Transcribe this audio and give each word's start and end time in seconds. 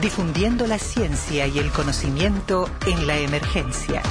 difundiendo 0.00 0.66
la 0.66 0.78
ciencia 0.78 1.46
y 1.46 1.58
el 1.58 1.70
conocimiento 1.70 2.68
en 2.86 3.06
la 3.06 3.18
emergencia. 3.18 4.02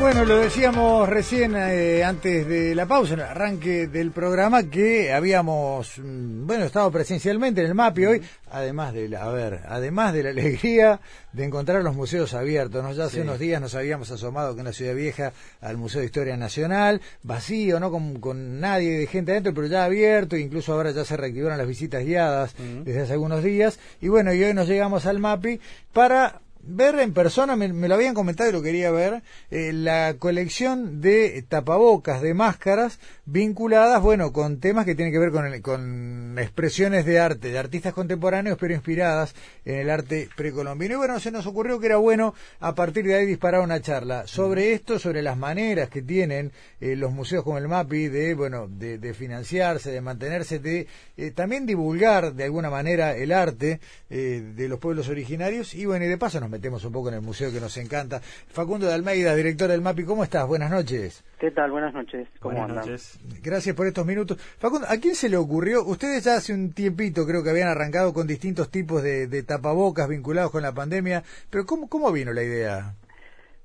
Bueno, 0.00 0.24
lo 0.24 0.38
decíamos 0.38 1.08
recién 1.08 1.56
eh, 1.56 2.04
antes 2.04 2.46
de 2.46 2.72
la 2.74 2.86
pausa, 2.86 3.14
en 3.14 3.20
el 3.20 3.26
arranque 3.26 3.88
del 3.88 4.12
programa, 4.12 4.62
que 4.62 5.12
habíamos, 5.12 5.98
mm, 5.98 6.46
bueno, 6.46 6.64
estado 6.64 6.90
presencialmente 6.92 7.62
en 7.62 7.66
el 7.66 7.74
MAPI 7.74 8.06
hoy, 8.06 8.22
además 8.52 8.94
de 8.94 9.08
la, 9.08 9.24
a 9.24 9.32
ver, 9.32 9.60
además 9.66 10.14
de 10.14 10.22
la 10.22 10.30
alegría 10.30 11.00
de 11.32 11.44
encontrar 11.44 11.82
los 11.82 11.96
museos 11.96 12.32
abiertos, 12.32 12.82
¿no? 12.82 12.92
Ya 12.92 13.06
hace 13.06 13.22
unos 13.22 13.40
días 13.40 13.60
nos 13.60 13.74
habíamos 13.74 14.10
asomado 14.12 14.54
que 14.54 14.60
en 14.60 14.66
la 14.66 14.72
Ciudad 14.72 14.94
Vieja 14.94 15.32
al 15.60 15.76
Museo 15.76 16.00
de 16.00 16.06
Historia 16.06 16.36
Nacional, 16.36 17.00
vacío, 17.24 17.80
¿no? 17.80 17.90
Con, 17.90 18.20
con 18.20 18.60
nadie 18.60 19.00
de 19.00 19.06
gente 19.08 19.32
adentro, 19.32 19.52
pero 19.52 19.66
ya 19.66 19.84
abierto, 19.84 20.36
incluso 20.36 20.72
ahora 20.74 20.92
ya 20.92 21.04
se 21.04 21.16
reactivaron 21.16 21.58
las 21.58 21.66
visitas 21.66 22.04
guiadas 22.04 22.54
desde 22.84 23.02
hace 23.02 23.14
algunos 23.14 23.42
días, 23.42 23.80
y 24.00 24.08
bueno, 24.08 24.32
y 24.32 24.44
hoy 24.44 24.54
nos 24.54 24.68
llegamos 24.68 25.06
al 25.06 25.18
MAPI 25.18 25.60
para 25.92 26.40
ver 26.68 26.98
en 26.98 27.14
persona, 27.14 27.56
me, 27.56 27.68
lo 27.68 27.94
habían 27.94 28.14
comentado 28.14 28.50
y 28.50 28.52
lo 28.52 28.62
quería 28.62 28.90
ver, 28.90 29.22
eh, 29.50 29.72
la 29.72 30.16
colección 30.18 31.00
de 31.00 31.42
tapabocas, 31.48 32.20
de 32.20 32.34
máscaras, 32.34 33.00
vinculadas, 33.24 34.02
bueno, 34.02 34.32
con 34.32 34.60
temas 34.60 34.84
que 34.84 34.94
tienen 34.94 35.12
que 35.12 35.18
ver 35.18 35.30
con, 35.30 35.60
con 35.62 36.36
expresiones 36.38 37.06
de 37.06 37.18
arte, 37.18 37.50
de 37.50 37.58
artistas 37.58 37.94
contemporáneos, 37.94 38.58
pero 38.60 38.74
inspiradas 38.74 39.34
en 39.64 39.76
el 39.76 39.90
arte 39.90 40.28
precolombino. 40.36 40.94
Y 40.94 40.96
bueno, 40.98 41.18
se 41.20 41.30
nos 41.30 41.46
ocurrió 41.46 41.80
que 41.80 41.86
era 41.86 41.96
bueno 41.96 42.34
a 42.60 42.74
partir 42.74 43.06
de 43.06 43.14
ahí 43.14 43.26
disparar 43.26 43.62
una 43.62 43.80
charla 43.80 44.26
sobre 44.26 44.74
esto, 44.74 44.98
sobre 44.98 45.22
las 45.22 45.38
maneras 45.38 45.88
que 45.88 46.02
tienen 46.02 46.52
eh, 46.82 46.96
los 46.96 47.12
museos 47.12 47.44
como 47.44 47.56
el 47.56 47.66
MAPI 47.66 48.08
de, 48.08 48.34
bueno, 48.34 48.68
de, 48.68 49.14
financiarse, 49.14 49.90
de 49.90 50.00
mantenerse, 50.02 50.58
de 50.58 50.86
eh, 51.16 51.30
también 51.30 51.64
divulgar 51.64 52.34
de 52.34 52.44
alguna 52.44 52.68
manera 52.68 53.16
el 53.16 53.32
arte 53.32 53.80
de 54.10 54.68
los 54.68 54.78
pueblos 54.78 55.08
originarios. 55.08 55.74
Y 55.74 55.86
bueno, 55.86 56.04
y 56.04 56.08
de 56.08 56.18
paso 56.18 56.40
nos 56.40 56.50
metemos 56.50 56.57
un 56.66 56.92
poco 56.92 57.08
en 57.08 57.14
el 57.14 57.20
museo 57.20 57.52
que 57.52 57.60
nos 57.60 57.76
encanta. 57.76 58.20
Facundo 58.20 58.86
de 58.86 58.94
Almeida, 58.94 59.34
director 59.34 59.68
del 59.68 59.80
MAPI, 59.80 60.04
¿cómo 60.04 60.24
estás? 60.24 60.46
Buenas 60.46 60.70
noches. 60.70 61.24
¿Qué 61.38 61.50
tal? 61.52 61.70
Buenas 61.70 61.94
noches. 61.94 62.28
¿Cómo 62.40 62.58
Buenas 62.58 62.86
Noches. 62.86 63.20
Gracias 63.42 63.76
por 63.76 63.86
estos 63.86 64.04
minutos. 64.04 64.38
Facundo, 64.58 64.86
¿a 64.88 64.96
quién 64.96 65.14
se 65.14 65.28
le 65.28 65.36
ocurrió? 65.36 65.84
Ustedes 65.84 66.24
ya 66.24 66.34
hace 66.34 66.52
un 66.52 66.72
tiempito 66.72 67.24
creo 67.26 67.44
que 67.44 67.50
habían 67.50 67.68
arrancado 67.68 68.12
con 68.12 68.26
distintos 68.26 68.70
tipos 68.70 69.02
de, 69.02 69.42
tapabocas 69.44 70.08
vinculados 70.08 70.50
con 70.50 70.62
la 70.62 70.72
pandemia, 70.72 71.22
pero 71.48 71.64
¿cómo, 71.64 71.88
cómo 71.88 72.10
vino 72.10 72.32
la 72.32 72.42
idea? 72.42 72.94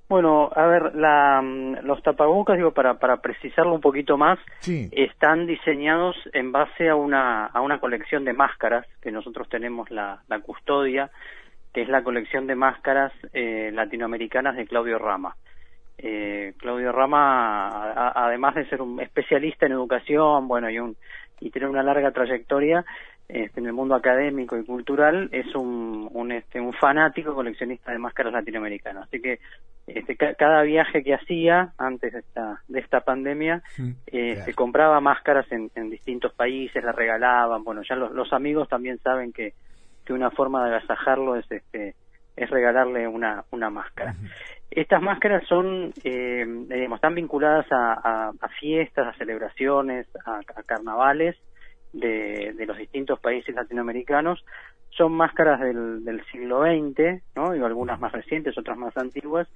Bueno, 0.08 0.52
a 0.56 0.68
ver, 0.68 0.96
la, 0.96 1.42
los 1.82 2.04
tapabocas, 2.04 2.58
digo, 2.58 2.72
para, 2.72 3.00
para 3.00 3.18
precisarlo 3.18 3.74
un 3.74 3.82
poquito 3.82 4.18
más, 4.18 4.38
están 4.92 5.48
diseñados 5.48 6.16
en 6.34 6.52
base 6.52 6.90
a 6.90 6.96
una, 6.96 7.48
a 7.48 7.62
una 7.62 7.80
colección 7.80 8.24
de 8.24 8.34
máscaras 8.34 8.86
que 9.02 9.12
nosotros 9.12 9.50
tenemos 9.50 9.90
la, 9.90 10.22
la 10.28 10.40
custodia 10.42 11.10
que 11.74 11.82
es 11.82 11.90
la 11.90 12.04
colección 12.04 12.46
de 12.48 12.56
máscaras 12.56 13.12
eh, 13.34 13.72
latinoamericanas 13.74 14.56
de 14.56 14.68
Claudio 14.68 15.00
Rama. 15.00 15.36
Eh, 15.98 16.54
Claudio 16.58 16.92
Rama, 16.92 17.70
además 18.16 18.56
de 18.56 18.66
ser 18.68 18.82
un 18.82 19.00
especialista 19.00 19.66
en 19.66 19.72
educación, 19.72 20.48
bueno, 20.48 20.70
y, 20.70 20.80
un, 20.80 20.96
y 21.40 21.50
tener 21.50 21.70
una 21.70 21.84
larga 21.84 22.12
trayectoria 22.12 22.84
este, 23.28 23.60
en 23.60 23.68
el 23.68 23.74
mundo 23.74 23.96
académico 23.96 24.58
y 24.58 24.66
cultural, 24.66 25.30
es 25.32 25.56
un, 25.56 26.10
un, 26.12 26.32
este, 26.32 26.60
un 26.60 26.74
fanático 26.74 27.34
coleccionista 27.34 27.92
de 27.92 27.98
máscaras 27.98 28.34
latinoamericanas. 28.34 29.06
Así 29.06 29.22
que 29.22 29.40
este, 29.88 30.16
cada 30.16 30.62
viaje 30.62 31.04
que 31.04 31.14
hacía 31.14 31.74
antes 31.78 32.14
de 32.14 32.20
esta, 32.20 32.62
de 32.68 32.80
esta 32.80 33.02
pandemia, 33.02 33.62
este, 34.08 34.54
compraba 34.54 35.00
máscaras 35.00 35.50
en, 35.52 35.72
en 35.76 35.90
distintos 35.90 36.34
países, 36.34 36.84
las 36.84 36.96
regalaban. 36.96 37.64
Bueno, 37.64 37.82
ya 37.88 37.96
los, 37.96 38.12
los 38.12 38.32
amigos 38.34 38.68
también 38.68 38.98
saben 39.00 39.32
que 39.32 39.54
que 40.06 40.14
una 40.14 40.32
forma 40.32 40.64
de 40.64 40.76
agasajarlo 40.76 41.36
es 41.36 41.50
este 41.52 41.96
es 42.36 42.50
regalarle 42.50 43.08
una, 43.08 43.44
una 43.52 43.70
máscara. 43.70 44.16
Estas 44.72 45.02
máscaras 45.02 45.46
son, 45.48 45.94
eh, 46.04 46.46
digamos, 46.68 46.98
están 46.98 47.14
vinculadas 47.14 47.68
a, 47.72 48.32
a, 48.40 48.48
fiestas, 48.60 49.08
a 49.08 49.18
celebraciones, 49.18 50.08
a, 50.26 50.40
carnavales 50.66 51.36
de, 51.92 52.54
de, 52.58 52.66
los 52.66 52.78
distintos 52.78 53.20
países 53.20 53.54
latinoamericanos. 53.54 54.44
Son 54.90 55.12
máscaras 55.12 55.60
del, 55.60 56.04
del 56.04 56.26
siglo 56.32 56.64
XX, 56.64 57.22
¿no? 57.36 57.56
Y 57.56 57.62
algunas 57.62 58.00
más 58.00 58.12
recientes, 58.12 58.58
otras 58.58 58.78
más 58.78 58.98
antiguas. 58.98 59.48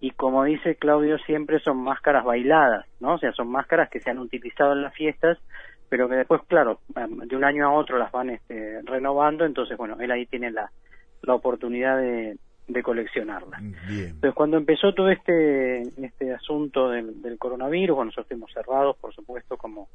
Y 0.00 0.10
como 0.12 0.44
dice 0.44 0.76
Claudio 0.76 1.18
siempre, 1.18 1.58
son 1.60 1.78
máscaras 1.78 2.24
bailadas, 2.24 2.86
¿no? 3.00 3.14
O 3.14 3.18
sea, 3.18 3.32
son 3.32 3.48
máscaras 3.50 3.90
que 3.90 4.00
se 4.00 4.10
han 4.10 4.18
utilizado 4.18 4.72
en 4.72 4.82
las 4.82 4.94
fiestas 4.94 5.38
pero 5.92 6.08
que 6.08 6.14
después, 6.14 6.40
claro, 6.48 6.80
de 6.88 7.36
un 7.36 7.44
año 7.44 7.66
a 7.66 7.72
otro 7.74 7.98
las 7.98 8.10
van 8.10 8.30
este, 8.30 8.80
renovando, 8.84 9.44
entonces, 9.44 9.76
bueno, 9.76 9.98
él 10.00 10.10
ahí 10.10 10.24
tiene 10.24 10.50
la, 10.50 10.70
la 11.20 11.34
oportunidad 11.34 11.98
de, 11.98 12.38
de 12.66 12.82
coleccionarlas. 12.82 13.60
Entonces, 13.60 14.32
cuando 14.32 14.56
empezó 14.56 14.94
todo 14.94 15.10
este, 15.10 15.82
este 15.82 16.32
asunto 16.32 16.88
del, 16.88 17.20
del 17.20 17.36
coronavirus, 17.36 17.94
bueno, 17.94 18.06
nosotros 18.06 18.24
estuvimos 18.24 18.50
cerrados, 18.54 18.96
por 18.96 19.14
supuesto, 19.14 19.58
como, 19.58 19.90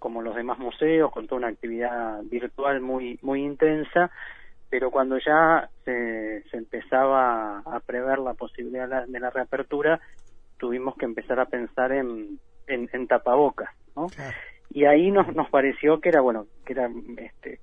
como 0.00 0.22
los 0.22 0.34
demás 0.34 0.58
museos, 0.58 1.12
con 1.12 1.28
toda 1.28 1.38
una 1.38 1.48
actividad 1.50 2.20
virtual 2.24 2.80
muy, 2.80 3.20
muy 3.22 3.44
intensa, 3.44 4.10
pero 4.68 4.90
cuando 4.90 5.18
ya 5.24 5.70
se, 5.84 6.42
se 6.50 6.56
empezaba 6.56 7.60
a 7.60 7.78
prever 7.86 8.18
la 8.18 8.34
posibilidad 8.34 9.06
de 9.06 9.20
la 9.20 9.30
reapertura, 9.30 10.00
tuvimos 10.56 10.96
que 10.96 11.04
empezar 11.04 11.38
a 11.38 11.46
pensar 11.46 11.92
en, 11.92 12.40
en, 12.66 12.90
en 12.92 13.06
tapabocas, 13.06 13.70
¿no? 13.94 14.08
Y 14.70 14.84
ahí 14.84 15.10
nos, 15.10 15.34
nos 15.34 15.48
pareció 15.50 16.00
que 16.00 16.10
era 16.10 16.20
bueno 16.20 16.46
que 16.64 16.74
era 16.74 16.90
este, 17.18 17.60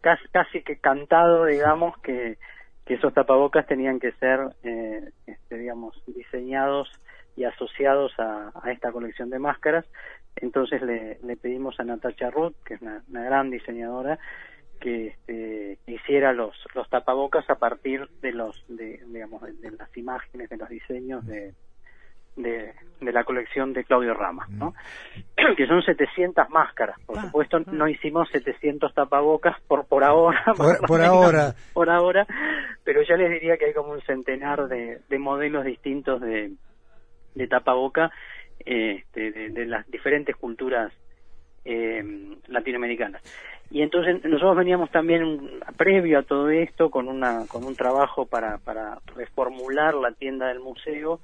casi, 0.00 0.28
casi 0.28 0.62
que 0.62 0.78
cantado 0.78 1.44
digamos 1.44 1.98
que, 1.98 2.38
que 2.86 2.94
esos 2.94 3.12
tapabocas 3.12 3.66
tenían 3.66 4.00
que 4.00 4.12
ser 4.12 4.40
eh, 4.62 5.10
este, 5.26 5.58
digamos 5.58 6.02
diseñados 6.06 6.90
y 7.36 7.44
asociados 7.44 8.12
a, 8.18 8.50
a, 8.62 8.72
esta 8.72 8.90
colección 8.90 9.30
de 9.30 9.38
máscaras. 9.38 9.86
Entonces 10.34 10.82
le, 10.82 11.18
le 11.22 11.36
pedimos 11.36 11.78
a 11.78 11.84
Natacha 11.84 12.30
Ruth 12.30 12.54
que 12.64 12.74
es 12.74 12.82
una, 12.82 13.02
gran 13.08 13.50
diseñadora 13.50 14.18
que 14.80 15.08
este, 15.08 15.78
hiciera 15.86 16.32
los 16.32 16.56
los 16.74 16.88
tapabocas 16.88 17.48
a 17.50 17.56
partir 17.56 18.08
de 18.22 18.32
los 18.32 18.64
de 18.68 19.00
digamos 19.08 19.42
de 19.42 19.70
las 19.72 19.96
imágenes 19.96 20.48
de 20.48 20.56
los 20.56 20.68
diseños 20.68 21.26
de 21.26 21.54
de, 22.38 22.72
de 23.00 23.12
la 23.12 23.24
colección 23.24 23.72
de 23.72 23.84
Claudio 23.84 24.14
Rama, 24.14 24.46
¿no? 24.50 24.74
Mm. 25.36 25.54
que 25.56 25.66
son 25.66 25.82
700 25.82 26.48
máscaras. 26.50 26.98
Por 27.06 27.18
ah, 27.18 27.22
supuesto, 27.22 27.58
ah. 27.58 27.70
no 27.70 27.88
hicimos 27.88 28.28
700 28.30 28.92
tapabocas 28.94 29.60
por 29.66 29.86
por 29.86 30.04
ahora. 30.04 30.44
Por, 30.86 31.02
ahora. 31.02 31.54
Por 31.72 31.90
ahora, 31.90 32.26
pero 32.84 33.02
ya 33.02 33.16
les 33.16 33.30
diría 33.30 33.56
que 33.56 33.66
hay 33.66 33.74
como 33.74 33.92
un 33.92 34.02
centenar 34.02 34.68
de, 34.68 35.00
de 35.08 35.18
modelos 35.18 35.64
distintos 35.64 36.20
de, 36.20 36.52
de 37.34 37.46
tapaboca 37.46 38.10
este, 38.64 39.30
de, 39.30 39.50
de, 39.50 39.66
las 39.66 39.88
diferentes 39.90 40.34
culturas 40.36 40.92
eh, 41.64 42.02
latinoamericanas. 42.48 43.22
Y 43.70 43.82
entonces 43.82 44.24
nosotros 44.24 44.56
veníamos 44.56 44.90
también 44.90 45.60
previo 45.76 46.18
a 46.18 46.22
todo 46.22 46.48
esto 46.48 46.90
con 46.90 47.06
una 47.06 47.46
con 47.46 47.64
un 47.64 47.76
trabajo 47.76 48.24
para 48.24 48.56
para 48.58 48.98
reformular 49.14 49.94
la 49.94 50.12
tienda 50.12 50.46
del 50.48 50.60
museo 50.60 51.20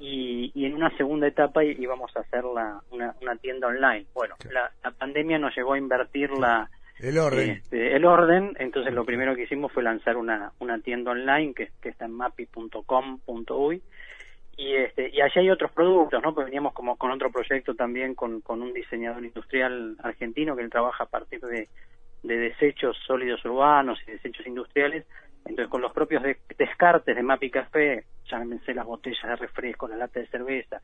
y, 0.00 0.50
y 0.54 0.64
en 0.64 0.74
una 0.74 0.90
segunda 0.96 1.26
etapa 1.26 1.62
íbamos 1.62 2.16
a 2.16 2.20
hacer 2.20 2.42
la, 2.44 2.80
una, 2.90 3.14
una 3.20 3.36
tienda 3.36 3.68
online. 3.68 4.06
Bueno, 4.14 4.34
la, 4.50 4.72
la, 4.82 4.90
pandemia 4.92 5.38
nos 5.38 5.54
llegó 5.54 5.74
a 5.74 5.78
invertir 5.78 6.30
la, 6.30 6.70
el 6.98 7.18
orden. 7.18 7.50
Este, 7.50 7.94
el 7.94 8.06
orden, 8.06 8.56
entonces 8.58 8.94
lo 8.94 9.04
primero 9.04 9.36
que 9.36 9.42
hicimos 9.42 9.70
fue 9.72 9.82
lanzar 9.82 10.16
una, 10.16 10.52
una 10.58 10.80
tienda 10.80 11.10
online 11.10 11.52
que, 11.52 11.68
que 11.82 11.90
está 11.90 12.06
en 12.06 12.12
mapi.com.uy 12.12 13.82
y 14.56 14.76
este 14.76 15.10
y 15.10 15.20
allá 15.20 15.40
hay 15.40 15.50
otros 15.50 15.70
productos, 15.72 16.22
¿no? 16.22 16.34
Pues 16.34 16.46
veníamos 16.46 16.72
como 16.72 16.96
con 16.96 17.10
otro 17.10 17.30
proyecto 17.30 17.74
también 17.74 18.14
con, 18.14 18.40
con 18.40 18.62
un 18.62 18.72
diseñador 18.72 19.24
industrial 19.24 19.96
argentino 20.02 20.56
que 20.56 20.62
él 20.62 20.70
trabaja 20.70 21.04
a 21.04 21.08
partir 21.08 21.40
de, 21.40 21.68
de 22.22 22.36
desechos 22.36 22.96
sólidos 23.06 23.44
urbanos 23.44 23.98
y 24.06 24.12
desechos 24.12 24.46
industriales 24.46 25.06
entonces, 25.44 25.68
con 25.68 25.80
los 25.80 25.92
propios 25.92 26.22
descartes 26.56 27.16
de 27.16 27.22
Mapi 27.22 27.50
Café, 27.50 28.04
llámense 28.30 28.74
las 28.74 28.86
botellas 28.86 29.22
de 29.22 29.36
refresco, 29.36 29.88
la 29.88 29.96
lata 29.96 30.20
de 30.20 30.26
cerveza, 30.26 30.80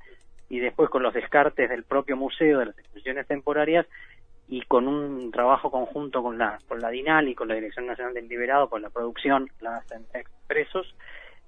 y 0.49 0.59
después 0.59 0.89
con 0.91 1.03
los 1.03 1.15
descartes 1.15 1.69
del 1.69 1.85
propio 1.85 2.17
museo, 2.17 2.61
de 2.61 2.67
las 2.67 2.79
exposiciones 2.79 3.27
temporarias, 3.27 3.87
y 4.49 4.63
con 4.63 4.87
un 4.87 5.31
trabajo 5.33 5.71
conjunto 5.71 6.23
con 6.23 6.39
la, 6.39 6.59
con 6.69 6.81
la 6.81 6.91
DINAL 6.91 7.29
y 7.29 7.35
con 7.35 7.49
la 7.49 7.55
Dirección 7.55 7.87
Nacional 7.87 8.15
del 8.15 8.29
Liberado, 8.29 8.69
por 8.69 8.81
la 8.81 8.91
producción, 8.91 9.49
la 9.61 9.77
hacen 9.77 10.07
expresos, 10.15 10.95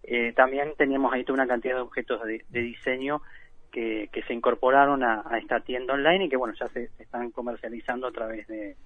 eh, 0.03 0.33
también 0.33 0.75
teníamos 0.77 1.13
ahí 1.13 1.25
toda 1.25 1.35
una 1.35 1.47
cantidad 1.47 1.77
de 1.77 1.81
objetos 1.81 2.21
de, 2.25 2.43
diseño 2.51 3.21
que, 3.71 4.09
que, 4.13 4.23
se 4.23 4.33
incorporaron 4.33 5.03
a, 5.03 5.23
esta 5.39 5.61
tienda 5.61 5.95
online 5.95 6.25
y 6.25 6.29
que 6.29 6.37
bueno 6.37 6.55
ya 6.59 6.69
se, 6.69 6.91
están 6.99 7.31
comercializando 7.31 8.07
a 8.07 8.13
través 8.13 8.47
de, 8.47 8.77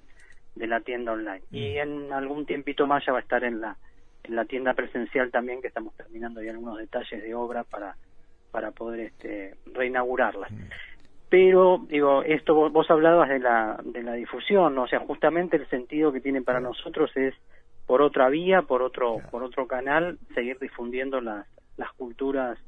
de, 0.56 0.66
la 0.66 0.80
tienda 0.80 1.12
online 1.12 1.42
y 1.50 1.74
mm. 1.74 1.78
en 1.78 2.12
algún 2.12 2.44
tiempito 2.44 2.86
más 2.86 3.04
ya 3.06 3.12
va 3.12 3.18
a 3.18 3.22
estar 3.22 3.44
en 3.44 3.60
la 3.60 3.76
en 4.24 4.36
la 4.36 4.44
tienda 4.44 4.74
presencial 4.74 5.30
también 5.30 5.60
que 5.60 5.68
estamos 5.68 5.94
terminando 5.96 6.42
ya 6.42 6.52
algunos 6.52 6.78
detalles 6.78 7.22
de 7.22 7.34
obra 7.34 7.64
para 7.64 7.96
para 8.50 8.70
poder 8.70 9.00
este 9.00 9.54
reinaugurarla. 9.72 10.46
Mm. 10.50 10.68
pero 11.30 11.86
digo 11.88 12.22
esto 12.22 12.54
vos, 12.54 12.70
vos, 12.72 12.90
hablabas 12.90 13.28
de 13.28 13.38
la 13.38 13.80
de 13.82 14.02
la 14.02 14.12
difusión 14.14 14.76
o 14.78 14.86
sea 14.86 15.00
justamente 15.00 15.56
el 15.56 15.68
sentido 15.68 16.12
que 16.12 16.20
tiene 16.20 16.42
para 16.42 16.60
nosotros 16.60 17.10
es 17.16 17.34
por 17.86 18.02
otra 18.02 18.28
vía 18.28 18.62
por 18.62 18.82
otro 18.82 19.18
por 19.30 19.42
otro 19.42 19.66
canal 19.66 20.18
seguir 20.34 20.58
difundiendo 20.58 21.20
las 21.20 21.46
las 21.76 21.90
culturas 21.92 22.58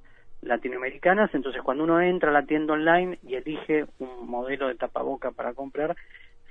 latinoamericanas. 0.45 1.35
Entonces 1.35 1.63
cuando 1.63 1.85
uno 1.85 2.01
entra 2.01 2.31
a 2.31 2.33
la 2.33 2.47
tienda 2.47 2.75
online 2.75 3.19
y 3.23 3.35
elige 3.35 3.87
un 3.99 4.29
modelo 4.29 4.69
de 4.69 4.75
tapaboca 4.75 5.31
para 5.31 5.55
comprar 5.55 5.97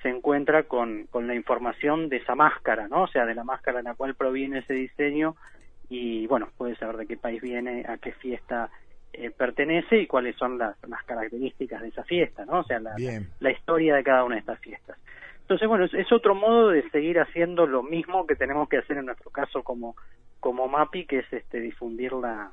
se 0.04 0.10
encuentra 0.10 0.64
con, 0.64 1.08
con 1.10 1.28
la 1.28 1.34
información 1.34 2.10
de 2.10 2.18
esa 2.18 2.36
máscara, 2.36 2.88
¿no? 2.88 3.04
O 3.04 3.08
sea, 3.08 3.26
de 3.26 3.34
la 3.34 3.44
máscara 3.44 3.80
en 3.80 3.86
la 3.86 3.96
cual 3.96 4.14
proviene 4.14 4.60
ese 4.60 4.74
diseño 4.74 5.36
y, 5.90 6.28
bueno, 6.28 6.50
puede 6.58 6.76
saber 6.76 6.98
de 6.98 7.08
qué 7.08 7.18
país 7.18 7.42
viene, 7.42 7.86
a 7.88 7.98
qué 7.98 8.12
fiesta 8.12 8.70
eh, 9.14 9.32
pertenece 9.32 9.98
y 9.98 10.08
cuáles 10.08 10.36
son 10.36 10.58
las, 10.58 10.76
las, 10.88 11.04
características 11.04 11.82
de 11.82 11.88
esa 11.88 12.04
fiesta, 12.04 12.46
¿no? 12.46 12.60
O 12.60 12.64
sea, 12.64 12.80
la, 12.80 12.96
la 13.40 13.52
historia 13.52 13.96
de 13.96 14.04
cada 14.04 14.24
una 14.24 14.36
de 14.36 14.42
estas 14.42 14.60
fiestas. 14.60 14.98
Entonces, 15.42 15.68
bueno, 15.68 15.86
es, 15.86 15.94
es, 15.94 16.12
otro 16.12 16.36
modo 16.36 16.70
de 16.70 16.88
seguir 16.90 17.20
haciendo 17.20 17.66
lo 17.66 17.82
mismo 17.82 18.28
que 18.28 18.36
tenemos 18.36 18.68
que 18.70 18.78
hacer 18.78 18.98
en 18.98 19.06
nuestro 19.06 19.32
caso 19.32 19.64
como, 19.64 19.96
como 20.40 20.68
MAPI, 20.68 21.06
que 21.06 21.20
es 21.20 21.34
este 21.34 21.60
difundir 21.60 22.14
la, 22.14 22.52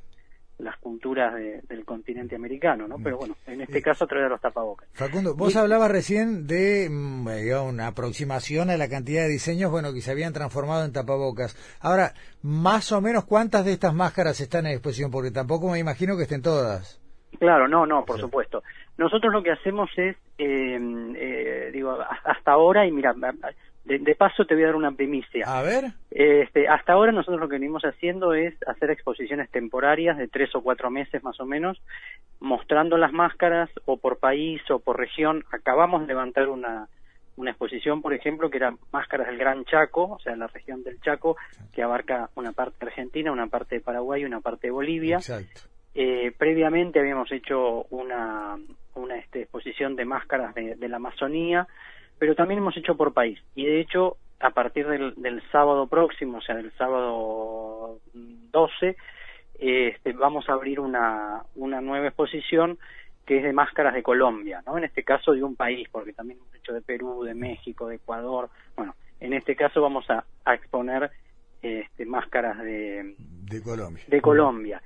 las 0.63 0.77
culturas 0.79 1.35
del 1.35 1.85
continente 1.85 2.37
americano, 2.37 2.87
¿no? 2.87 2.97
Pero 3.03 3.19
bueno, 3.19 3.37
en 3.47 3.61
este 3.61 3.83
caso 3.83 4.05
a 4.05 4.07
través 4.07 4.27
de 4.27 4.31
los 4.31 4.41
tapabocas. 4.41 4.89
Facundo, 4.93 5.35
vos 5.35 5.57
hablabas 5.57 5.91
recién 5.91 6.47
de 6.47 6.89
mm, 6.91 7.29
una 7.69 7.89
aproximación 7.89 8.71
a 8.71 8.77
la 8.77 8.89
cantidad 8.89 9.23
de 9.23 9.29
diseños, 9.29 9.71
bueno, 9.71 9.93
que 9.93 10.01
se 10.01 10.11
habían 10.11 10.33
transformado 10.33 10.85
en 10.85 10.93
tapabocas. 10.93 11.57
Ahora, 11.81 12.13
más 12.43 12.93
o 12.93 13.01
menos, 13.01 13.25
¿cuántas 13.25 13.65
de 13.65 13.73
estas 13.73 13.95
máscaras 13.95 14.41
están 14.41 14.67
en 14.67 14.73
exposición? 14.73 15.11
Porque 15.11 15.31
tampoco 15.31 15.71
me 15.71 15.79
imagino 15.79 16.17
que 16.17 16.25
estén 16.25 16.43
todas. 16.43 17.01
Claro, 17.39 17.69
no, 17.69 17.87
no, 17.87 18.05
por 18.05 18.21
supuesto. 18.21 18.63
Nosotros 18.99 19.33
lo 19.33 19.43
que 19.43 19.53
hacemos 19.53 19.89
es, 19.97 20.17
eh, 20.37 20.79
eh, 21.17 21.71
digo, 21.73 21.97
hasta 22.25 22.53
ahora, 22.53 22.87
y 22.87 22.93
mira, 22.93 23.15
de, 23.85 24.15
paso 24.15 24.45
te 24.45 24.55
voy 24.55 24.65
a 24.65 24.67
dar 24.67 24.77
una 24.77 24.93
primicia. 24.93 25.45
A 25.47 25.63
ver. 25.63 25.93
Este, 26.11 26.69
hasta 26.69 26.93
ahora 26.93 27.13
nosotros 27.13 27.41
lo 27.41 27.49
que 27.49 27.57
venimos 27.57 27.83
haciendo 27.83 28.35
es 28.35 28.55
hacer 28.67 28.91
exposiciones 28.91 29.51
temporarias 29.51 30.19
de 30.19 30.29
tres 30.29 30.55
o 30.55 30.63
cuatro 30.63 30.91
meses 30.91 31.23
más 31.25 31.41
o 31.41 31.47
menos, 31.47 31.81
mostrando 32.41 32.97
las 32.99 33.13
máscaras 33.13 33.71
o 33.87 33.97
por 33.97 34.19
país 34.19 34.61
o 34.71 34.79
por 34.79 34.99
región. 34.99 35.45
Acabamos 35.51 36.03
de 36.03 36.09
levantar 36.09 36.49
una, 36.49 36.89
una 37.37 37.51
exposición, 37.51 38.03
por 38.03 38.13
ejemplo, 38.13 38.51
que 38.51 38.59
era 38.59 38.75
Máscaras 38.93 39.27
del 39.27 39.39
Gran 39.39 39.65
Chaco, 39.65 40.05
o 40.13 40.19
sea, 40.21 40.37
la 40.37 40.47
región 40.47 40.83
del 40.85 41.01
Chaco, 41.01 41.37
que 41.73 41.83
abarca 41.83 42.31
una 42.35 42.53
parte 42.53 42.77
de 42.81 42.87
Argentina, 42.91 43.33
una 43.33 43.47
parte 43.47 43.77
de 43.77 43.81
Paraguay 43.81 44.23
y 44.23 44.27
una 44.27 44.41
parte 44.41 44.69
de 44.69 44.73
Bolivia. 44.73 45.17
Exacto. 45.17 45.63
Eh, 45.95 46.33
previamente 46.39 47.01
habíamos 47.01 47.33
hecho 47.33 47.87
una, 47.91 48.57
una 48.95 49.17
este, 49.17 49.43
exposición 49.43 49.97
de 49.97 50.05
máscaras 50.05 50.55
de, 50.55 50.77
de 50.77 50.89
la 50.89 50.97
Amazonía, 50.97 51.67
pero 52.21 52.35
también 52.35 52.59
hemos 52.59 52.77
hecho 52.77 52.97
por 52.97 53.15
país. 53.15 53.41
Y 53.57 53.65
de 53.65 53.81
hecho, 53.81 54.19
a 54.41 54.51
partir 54.51 54.87
del, 54.87 55.15
del 55.17 55.43
sábado 55.51 55.87
próximo, 55.87 56.39
o 56.39 56.41
sea, 56.43 56.55
del 56.55 56.71
sábado 56.73 57.99
12, 58.13 58.97
este, 59.59 60.13
vamos 60.13 60.47
a 60.49 60.53
abrir 60.53 60.81
una, 60.81 61.43
una 61.57 61.81
nueva 61.81 62.09
exposición 62.09 62.79
que 63.25 63.39
es 63.39 63.43
de 63.43 63.55
máscaras 63.55 63.95
de 63.95 64.03
Colombia, 64.03 64.63
¿no? 64.67 64.77
En 64.77 64.85
este 64.85 65.03
caso 65.03 65.33
de 65.33 65.43
un 65.43 65.57
país, 65.57 65.89
porque 65.91 66.13
también 66.13 66.41
hemos 66.41 66.55
hecho 66.55 66.75
de 66.75 66.83
Perú, 66.83 67.25
de 67.25 67.35
México, 67.35 67.89
de 67.89 67.97
Ecuador. 67.97 68.51
Bueno, 68.77 68.95
en 69.19 69.33
este 69.33 69.57
caso 69.57 69.81
vamos 69.81 70.09
a, 70.11 70.25
a 70.45 70.55
exponer 70.55 71.11
este, 71.63 72.05
máscaras 72.05 72.59
de, 72.59 73.15
de 73.19 73.63
Colombia. 73.63 74.05
De 74.07 74.21
Colombia. 74.21 74.83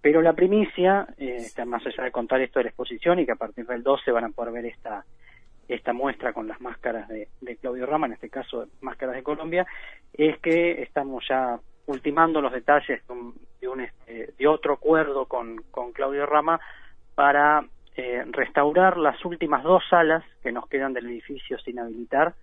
Pero 0.00 0.22
la 0.22 0.32
primicia, 0.32 1.06
eh, 1.18 1.48
más 1.66 1.84
allá 1.84 2.04
de 2.04 2.12
contar 2.12 2.40
esto 2.40 2.60
de 2.60 2.64
la 2.64 2.70
exposición 2.70 3.18
y 3.18 3.26
que 3.26 3.32
a 3.32 3.36
partir 3.36 3.66
del 3.66 3.82
12 3.82 4.10
van 4.10 4.24
a 4.24 4.30
poder 4.30 4.54
ver 4.54 4.66
esta, 4.66 5.04
esta 5.68 5.92
muestra 5.92 6.32
con 6.32 6.48
las 6.48 6.60
máscaras 6.60 7.08
de, 7.08 7.28
Claudio 7.60 7.86
Rama, 7.86 8.06
en 8.06 8.14
este 8.14 8.30
caso 8.30 8.66
máscaras 8.80 9.14
de 9.14 9.22
Colombia, 9.22 9.66
es 10.14 10.38
que 10.40 10.82
estamos 10.82 11.24
ya 11.28 11.60
ultimando 11.86 12.40
los 12.40 12.52
detalles 12.52 13.02
de, 13.60 13.68
un, 13.68 13.80
este, 13.80 14.32
de 14.38 14.46
otro 14.46 14.74
acuerdo 14.74 15.26
con, 15.26 15.62
con 15.70 15.92
Claudio 15.92 16.26
Rama 16.26 16.58
para 17.14 17.64
eh, 17.96 18.24
restaurar 18.30 18.96
las 18.96 19.22
últimas 19.24 19.62
dos 19.62 19.82
salas 19.90 20.24
que 20.42 20.52
nos 20.52 20.68
quedan 20.68 20.92
del 20.92 21.06
edificio 21.06 21.58
sin 21.58 21.78
habilitar, 21.78 22.34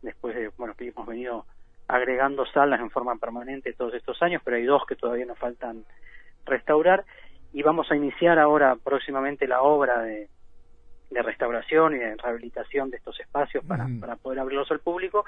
después 0.00 0.34
de 0.34 0.48
bueno 0.56 0.74
que 0.74 0.88
hemos 0.88 1.06
venido 1.06 1.44
agregando 1.86 2.46
salas 2.46 2.80
en 2.80 2.90
forma 2.90 3.14
permanente 3.16 3.74
todos 3.74 3.94
estos 3.94 4.20
años, 4.22 4.40
pero 4.44 4.56
hay 4.56 4.64
dos 4.64 4.84
que 4.86 4.96
todavía 4.96 5.26
nos 5.26 5.38
faltan 5.38 5.84
restaurar. 6.46 7.04
Y 7.52 7.62
vamos 7.62 7.90
a 7.90 7.96
iniciar 7.96 8.38
ahora 8.38 8.76
próximamente 8.82 9.46
la 9.46 9.60
obra 9.60 10.00
de, 10.00 10.28
de 11.12 11.22
restauración 11.22 11.94
y 11.94 11.98
de 11.98 12.16
rehabilitación 12.16 12.90
de 12.90 12.96
estos 12.96 13.18
espacios 13.20 13.64
para, 13.64 13.86
para 14.00 14.16
poder 14.16 14.40
abrirlos 14.40 14.70
al 14.70 14.80
público 14.80 15.24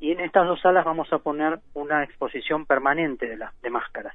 y 0.00 0.12
en 0.12 0.20
estas 0.20 0.46
dos 0.46 0.60
salas 0.60 0.84
vamos 0.84 1.12
a 1.12 1.18
poner 1.18 1.58
una 1.74 2.04
exposición 2.04 2.66
permanente 2.66 3.26
de, 3.26 3.36
las 3.36 3.60
de 3.62 3.70
máscaras. 3.70 4.14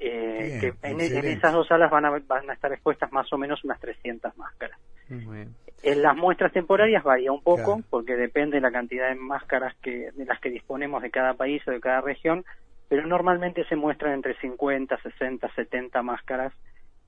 Eh, 0.00 0.58
que 0.60 0.88
en, 0.88 1.00
esas 1.00 1.52
dos 1.52 1.68
salas 1.68 1.90
van 1.90 2.04
a, 2.04 2.10
van 2.10 2.50
a 2.50 2.52
estar 2.52 2.72
expuestas 2.72 3.10
más 3.12 3.32
o 3.32 3.38
menos 3.38 3.64
unas 3.64 3.80
300 3.80 4.36
máscaras. 4.36 4.78
En 5.82 6.02
las 6.02 6.16
muestras 6.16 6.52
temporarias 6.52 7.02
varía 7.02 7.30
un 7.30 7.42
poco 7.42 7.80
porque 7.90 8.16
depende 8.16 8.56
de 8.56 8.60
la 8.60 8.72
cantidad 8.72 9.08
de 9.08 9.14
máscaras 9.14 9.74
que 9.82 10.10
de 10.12 10.24
las 10.24 10.40
que 10.40 10.50
disponemos 10.50 11.02
de 11.02 11.10
cada 11.10 11.34
país 11.34 11.62
o 11.68 11.70
de 11.70 11.80
cada 11.80 12.00
región, 12.00 12.44
pero 12.88 13.06
normalmente 13.06 13.64
se 13.66 13.76
muestran 13.76 14.14
entre 14.14 14.34
50, 14.40 14.96
60, 15.02 15.54
70 15.54 16.02
máscaras 16.02 16.52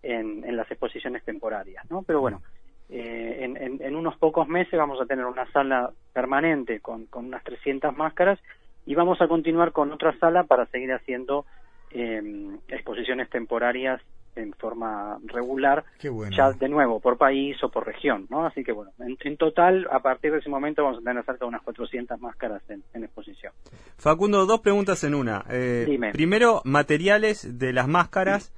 en, 0.02 0.44
en 0.44 0.56
las 0.56 0.70
exposiciones 0.70 1.25
temporarias, 1.25 1.84
¿no? 1.90 2.02
Pero 2.02 2.20
bueno, 2.20 2.43
eh, 2.88 3.38
en, 3.40 3.82
en, 3.82 3.96
unos 3.96 4.16
pocos 4.16 4.46
meses 4.48 4.78
vamos 4.78 5.00
a 5.00 5.06
tener 5.06 5.24
una 5.24 5.50
sala 5.50 5.90
permanente 6.12 6.80
con, 6.80 7.06
con 7.06 7.26
unas 7.26 7.42
300 7.42 7.96
máscaras 7.96 8.38
y 8.86 8.94
vamos 8.94 9.20
a 9.20 9.28
continuar 9.28 9.72
con 9.72 9.92
otra 9.92 10.16
sala 10.18 10.44
para 10.44 10.66
seguir 10.66 10.92
haciendo 10.92 11.44
eh, 11.90 12.22
exposiciones 12.68 13.28
temporarias 13.30 14.00
en 14.37 14.52
forma 14.52 15.18
regular, 15.25 15.84
ya 16.30 16.52
de 16.52 16.68
nuevo 16.68 17.00
por 17.00 17.16
país 17.16 17.56
o 17.62 17.70
por 17.70 17.87
región, 17.87 18.26
¿no? 18.28 18.44
Así 18.44 18.62
que 18.62 18.72
bueno, 18.72 18.92
en, 18.99 19.37
total, 19.38 19.88
a 19.90 20.00
partir 20.00 20.30
de 20.30 20.38
ese 20.38 20.50
momento 20.50 20.84
vamos 20.84 20.99
a 20.99 21.02
tener 21.02 21.25
cerca 21.25 21.46
de 21.46 21.49
unas 21.49 21.62
400 21.62 22.20
máscaras 22.20 22.62
en, 22.68 23.02
exposición. 23.02 23.54
Facundo, 23.96 24.44
dos 24.44 24.61
preguntas 24.61 25.02
en 25.04 25.14
una. 25.14 25.42
Eh, 25.49 25.99
primero, 26.12 26.61
materiales 26.64 27.58
de 27.58 27.72
las 27.72 27.88
máscaras 27.88 28.52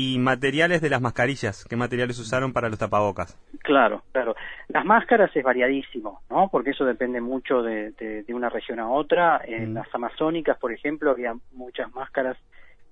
y 0.00 0.18
materiales 0.18 0.80
de 0.80 0.88
las 0.88 1.02
mascarillas. 1.02 1.66
¿Qué 1.68 1.76
materiales 1.76 2.18
usaron 2.18 2.54
para 2.54 2.70
los 2.70 2.78
tapabocas? 2.78 3.36
Claro, 3.62 4.02
claro. 4.12 4.34
Las 4.68 4.86
máscaras 4.86 5.30
es 5.36 5.44
variadísimo, 5.44 6.22
¿no? 6.30 6.48
Porque 6.50 6.70
eso 6.70 6.86
depende 6.86 7.20
mucho 7.20 7.62
de, 7.62 7.90
de, 7.92 8.34
una 8.34 8.48
región 8.48 8.80
a 8.80 8.88
otra. 8.88 9.42
En 9.44 9.72
mm. 9.72 9.74
las 9.74 9.94
amazónicas, 9.94 10.58
por 10.58 10.72
ejemplo, 10.72 11.10
había 11.10 11.34
muchas 11.52 11.92
máscaras 11.94 12.38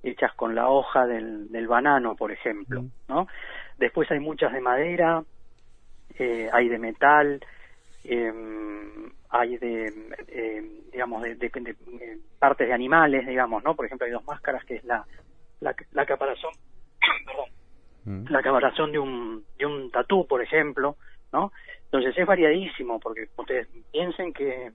hechas 0.03 0.35
con 0.35 0.55
la 0.55 0.69
hoja 0.69 1.07
del, 1.07 1.51
del 1.51 1.67
banano, 1.67 2.15
por 2.15 2.31
ejemplo, 2.31 2.83
mm. 2.83 2.91
¿no? 3.09 3.27
Después 3.79 4.11
hay 4.11 4.21
muchas 4.21 4.53
de 4.53 4.61
madera, 4.61 5.23
eh, 6.19 6.51
hay 6.53 6.69
de 6.69 6.79
metal, 6.79 7.41
em, 8.05 9.11
hay 9.31 9.57
de, 9.57 9.87
em, 10.29 10.91
digamos, 10.93 11.23
de, 11.23 11.37
de, 11.37 11.47
eh, 11.47 12.19
partes 12.39 12.69
de 12.69 12.75
animales, 12.75 13.27
digamos, 13.27 13.65
¿no? 13.65 13.75
Por 13.75 13.87
ejemplo, 13.87 14.05
hay 14.05 14.13
dos 14.13 14.27
máscaras 14.27 14.63
que 14.67 14.77
es 14.77 14.85
la, 14.85 15.07
la, 15.61 15.75
la 15.93 16.05
caparazón 16.05 16.53
perdón, 17.27 17.51
mm. 18.05 18.33
la 18.33 18.43
caparazón 18.43 18.93
de 18.93 18.99
un, 18.99 19.45
de 19.59 19.67
un 19.67 19.91
tatú, 19.91 20.27
por 20.27 20.43
ejemplo, 20.43 20.97
¿no? 21.33 21.53
Entonces 21.85 22.17
es 22.19 22.27
variadísimo, 22.27 23.01
porque 23.01 23.29
ustedes 23.37 23.67
piensen 23.91 24.33
que, 24.33 24.73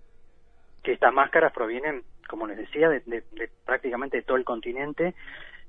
que 0.81 0.93
estas 0.93 1.13
máscaras 1.13 1.53
provienen, 1.53 2.03
como 2.27 2.47
les 2.47 2.57
decía, 2.57 2.89
de, 2.89 3.01
de, 3.01 3.23
prácticamente 3.65 4.17
de 4.17 4.23
todo 4.23 4.37
el 4.37 4.43
continente. 4.43 5.13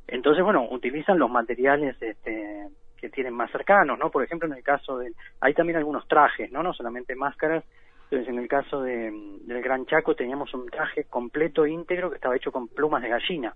Entonces, 0.06 0.42
bueno, 0.42 0.66
utilizan 0.70 1.18
los 1.18 1.30
materiales 1.30 2.00
este, 2.00 2.68
que 2.96 3.10
tienen 3.10 3.34
más 3.34 3.50
cercanos, 3.50 3.98
¿no? 3.98 4.10
Por 4.10 4.24
ejemplo, 4.24 4.48
en 4.48 4.54
el 4.54 4.62
caso 4.62 4.98
de... 4.98 5.12
Hay 5.40 5.52
también 5.52 5.76
algunos 5.76 6.08
trajes, 6.08 6.50
¿no? 6.50 6.62
No 6.62 6.72
solamente 6.72 7.14
máscaras. 7.14 7.64
Entonces, 8.04 8.28
en 8.28 8.38
el 8.38 8.48
caso 8.48 8.82
de, 8.82 9.12
del 9.42 9.62
Gran 9.62 9.84
Chaco 9.86 10.14
teníamos 10.14 10.52
un 10.54 10.68
traje 10.70 11.04
completo 11.04 11.66
íntegro 11.66 12.08
que 12.10 12.16
estaba 12.16 12.36
hecho 12.36 12.52
con 12.52 12.68
plumas 12.68 13.02
de 13.02 13.08
gallina. 13.08 13.54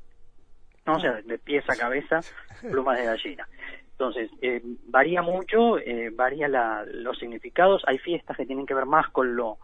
¿No? 0.89 0.97
O 0.97 1.01
sea, 1.01 1.21
de 1.21 1.39
pies 1.39 1.69
a 1.69 1.77
cabeza, 1.77 2.21
plumas 2.63 2.99
de 2.99 3.05
gallina. 3.05 3.47
Entonces, 3.93 4.31
eh, 4.41 4.63
varía 4.87 5.23
mucho, 5.23 5.79
eh, 5.79 6.11
varía 6.11 6.49
la, 6.49 6.85
los 6.87 7.19
significados. 7.19 7.83
Hay 7.87 7.99
fiestas 7.99 8.37
que 8.37 8.47
tienen 8.47 8.65
que 8.65 8.75
ver 8.75 8.87
más 8.87 9.09
con 9.11 9.37
lo, 9.37 9.59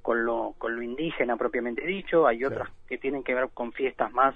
con 0.00 0.24
lo, 0.24 0.54
con 0.56 0.74
lo 0.74 0.82
indígena 0.82 1.36
propiamente 1.36 1.86
dicho, 1.86 2.26
hay 2.26 2.44
otras 2.44 2.70
que 2.88 2.98
tienen 2.98 3.22
que 3.22 3.34
ver 3.34 3.50
con 3.52 3.72
fiestas 3.72 4.10
más 4.12 4.34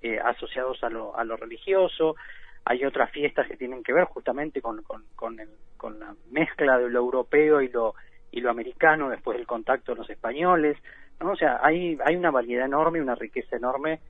eh, 0.00 0.18
asociados 0.18 0.82
a 0.82 0.88
lo, 0.88 1.16
a 1.16 1.24
lo 1.24 1.36
religioso. 1.36 2.16
hay 2.64 2.84
otras 2.84 3.10
fiestas 3.10 3.46
que 3.46 3.56
tienen 3.56 3.82
que 3.82 3.92
ver 3.92 4.04
justamente 4.04 4.62
con, 4.62 4.82
con, 4.84 5.04
con, 5.14 5.36
con 5.76 6.00
la 6.00 6.14
mezcla 6.30 6.78
de 6.78 6.88
lo 6.88 7.00
europeo 7.00 7.60
y 7.60 7.68
lo, 7.68 7.94
y 8.30 8.40
lo 8.40 8.50
americano 8.50 9.10
después 9.10 9.36
del 9.36 9.46
contacto 9.46 9.92
de 9.92 9.98
los 9.98 10.10
españoles, 10.10 10.78
¿no? 11.20 11.32
O 11.32 11.36
sea, 11.36 11.58
hay, 11.62 11.98
hay 12.04 12.16
una 12.16 12.30
variedad 12.30 12.66
enorme, 12.66 13.02
una 13.02 13.16
riqueza 13.16 13.56
enorme 13.56 14.00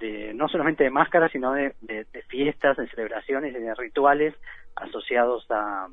de, 0.00 0.34
no 0.34 0.48
solamente 0.48 0.84
de 0.84 0.90
máscaras, 0.90 1.30
sino 1.30 1.52
de, 1.52 1.74
de, 1.82 2.04
fiestas, 2.28 2.76
de 2.76 2.88
celebraciones 2.88 3.54
de 3.54 3.74
rituales 3.74 4.34
asociados 4.74 5.46
a, 5.50 5.88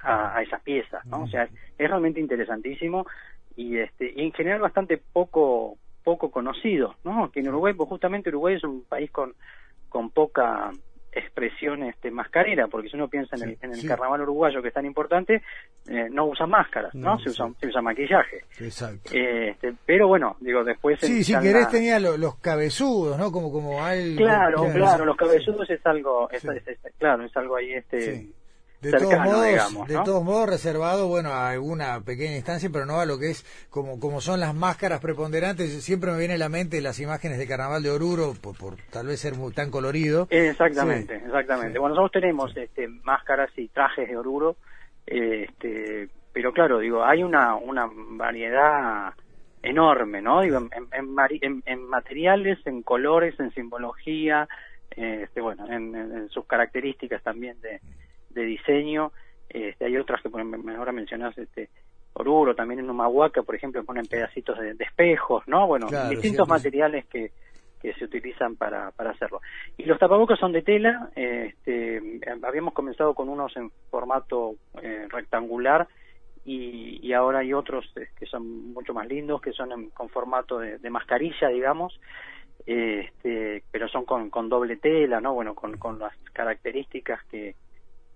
a, 0.00 0.42
esas 0.42 0.60
piezas, 0.62 1.04
¿no? 1.06 1.22
O 1.22 1.26
sea, 1.28 1.44
es 1.44 1.88
realmente 1.88 2.20
interesantísimo 2.20 3.06
y 3.56 3.78
este 3.78 4.12
y 4.14 4.22
en 4.22 4.32
general 4.32 4.60
bastante 4.60 5.00
poco 5.12 5.76
poco 6.02 6.30
conocido, 6.30 6.96
¿no? 7.04 7.30
Que 7.30 7.40
en 7.40 7.48
Uruguay, 7.48 7.74
pues 7.74 7.88
justamente 7.88 8.30
Uruguay 8.30 8.56
es 8.56 8.64
un 8.64 8.84
país 8.84 9.10
con 9.10 9.34
con 9.88 10.10
poca 10.10 10.72
expresión 11.12 11.82
este, 11.82 12.10
mascarera, 12.10 12.66
porque 12.68 12.88
si 12.88 12.96
uno 12.96 13.08
piensa 13.08 13.36
en 13.36 13.72
el, 13.72 13.86
carnaval 13.86 14.22
uruguayo 14.22 14.62
que 14.62 14.68
es 14.68 14.74
tan 14.74 14.86
importante, 14.86 15.42
eh, 15.88 16.08
no 16.10 16.26
usan 16.26 16.50
máscaras, 16.50 16.94
¿no? 16.94 17.18
se, 17.18 17.30
usa, 17.30 17.48
se 17.60 17.66
usa 17.68 17.82
maquillaje. 17.82 18.44
Exacto. 18.58 19.10
este, 19.12 19.74
pero 19.84 20.08
bueno, 20.08 20.36
digo, 20.40 20.64
después... 20.64 20.98
Sí, 21.00 21.22
si 21.22 21.38
querés 21.38 21.68
tenía 21.68 21.98
los 22.00 22.36
cabezudos, 22.36 23.18
¿no? 23.18 23.30
Como, 23.30 23.52
como 23.52 23.82
algo... 23.84 24.16
Claro, 24.16 24.64
claro, 24.72 25.04
los 25.04 25.16
cabezudos 25.16 25.68
es 25.68 25.84
algo, 25.84 26.30
es, 26.30 26.46
claro, 26.98 27.24
es 27.24 27.36
algo 27.36 27.56
ahí 27.56 27.72
este 27.74 28.28
de 28.82 28.90
todos 28.98 29.18
modos, 29.20 29.86
de 29.86 29.94
todos 30.04 30.24
modos 30.24 30.48
reservado, 30.48 31.06
bueno, 31.06 31.30
a 31.30 31.50
alguna 31.50 32.00
pequeña 32.00 32.34
instancia, 32.34 32.68
pero 32.72 32.84
no 32.84 32.98
a 32.98 33.06
lo 33.06 33.16
que 33.16 33.30
es 33.30 33.44
como 33.70 34.00
como 34.00 34.20
son 34.20 34.40
las 34.40 34.54
máscaras 34.54 35.00
preponderantes. 35.00 35.84
Siempre 35.84 36.10
me 36.10 36.18
viene 36.18 36.34
a 36.34 36.38
la 36.38 36.48
mente 36.48 36.80
las 36.80 36.98
imágenes 36.98 37.38
de 37.38 37.46
Carnaval 37.46 37.84
de 37.84 37.90
Oruro 37.90 38.34
por, 38.42 38.58
por 38.58 38.74
tal 38.90 39.06
vez 39.06 39.20
ser 39.20 39.34
muy, 39.36 39.52
tan 39.52 39.70
colorido. 39.70 40.26
Exactamente, 40.30 41.14
exactamente. 41.14 41.78
Bueno, 41.78 41.94
nosotros 41.94 42.22
tenemos 42.22 42.56
este, 42.56 42.88
máscaras 42.88 43.50
y 43.56 43.68
trajes 43.68 44.08
de 44.08 44.16
Oruro, 44.16 44.56
este, 45.06 46.08
pero 46.32 46.52
claro, 46.52 46.80
digo, 46.80 47.04
hay 47.04 47.22
una 47.22 47.54
una 47.54 47.88
variedad 47.88 49.12
enorme, 49.62 50.20
¿no? 50.20 50.40
Digo, 50.40 50.58
en, 50.58 50.88
en, 51.66 51.88
materiales, 51.88 52.58
en 52.66 52.82
colores, 52.82 53.38
en 53.38 53.54
simbología, 53.54 54.48
este, 54.90 55.40
bueno, 55.40 55.70
en 55.70 56.28
sus 56.30 56.44
características 56.46 57.22
también 57.22 57.60
de 57.60 57.80
de 58.34 58.44
diseño. 58.44 59.12
Este, 59.48 59.84
hay 59.84 59.96
otras 59.96 60.22
que 60.22 60.28
ahora 60.76 60.92
mencionas 60.92 61.36
este, 61.36 61.68
Oruro, 62.14 62.54
también 62.54 62.80
en 62.80 62.90
Humahuaca, 62.90 63.42
por 63.42 63.54
ejemplo, 63.54 63.84
ponen 63.84 64.06
pedacitos 64.06 64.58
de, 64.58 64.76
espejos, 64.78 65.46
¿no? 65.46 65.66
Bueno, 65.66 65.88
distintos 66.10 66.46
materiales 66.46 67.06
que, 67.06 67.32
que 67.80 67.94
se 67.94 68.04
utilizan 68.04 68.56
para, 68.56 68.90
para 68.92 69.10
hacerlo. 69.10 69.40
Y 69.76 69.84
los 69.84 69.98
tapabocas 69.98 70.38
son 70.38 70.52
de 70.52 70.62
tela, 70.62 71.10
este, 71.16 72.00
habíamos 72.42 72.74
comenzado 72.74 73.14
con 73.14 73.28
unos 73.28 73.56
en 73.56 73.70
formato 73.90 74.54
eh, 74.82 75.06
rectangular 75.08 75.88
y, 76.44 77.00
y, 77.06 77.12
ahora 77.12 77.40
hay 77.40 77.52
otros 77.52 77.84
eh, 77.96 78.08
que 78.18 78.26
son 78.26 78.72
mucho 78.72 78.92
más 78.92 79.06
lindos, 79.06 79.40
que 79.40 79.52
son 79.52 79.90
con 79.90 80.08
formato 80.08 80.58
de, 80.58 80.78
de 80.78 80.90
mascarilla, 80.90 81.48
digamos, 81.48 82.00
este, 82.66 83.62
pero 83.70 83.88
son 83.88 84.04
con, 84.04 84.28
con 84.28 84.48
doble 84.48 84.76
tela, 84.76 85.20
¿no? 85.20 85.34
Bueno, 85.34 85.54
con, 85.54 85.76
con 85.78 85.98
las 85.98 86.16
características 86.32 87.24
que, 87.26 87.54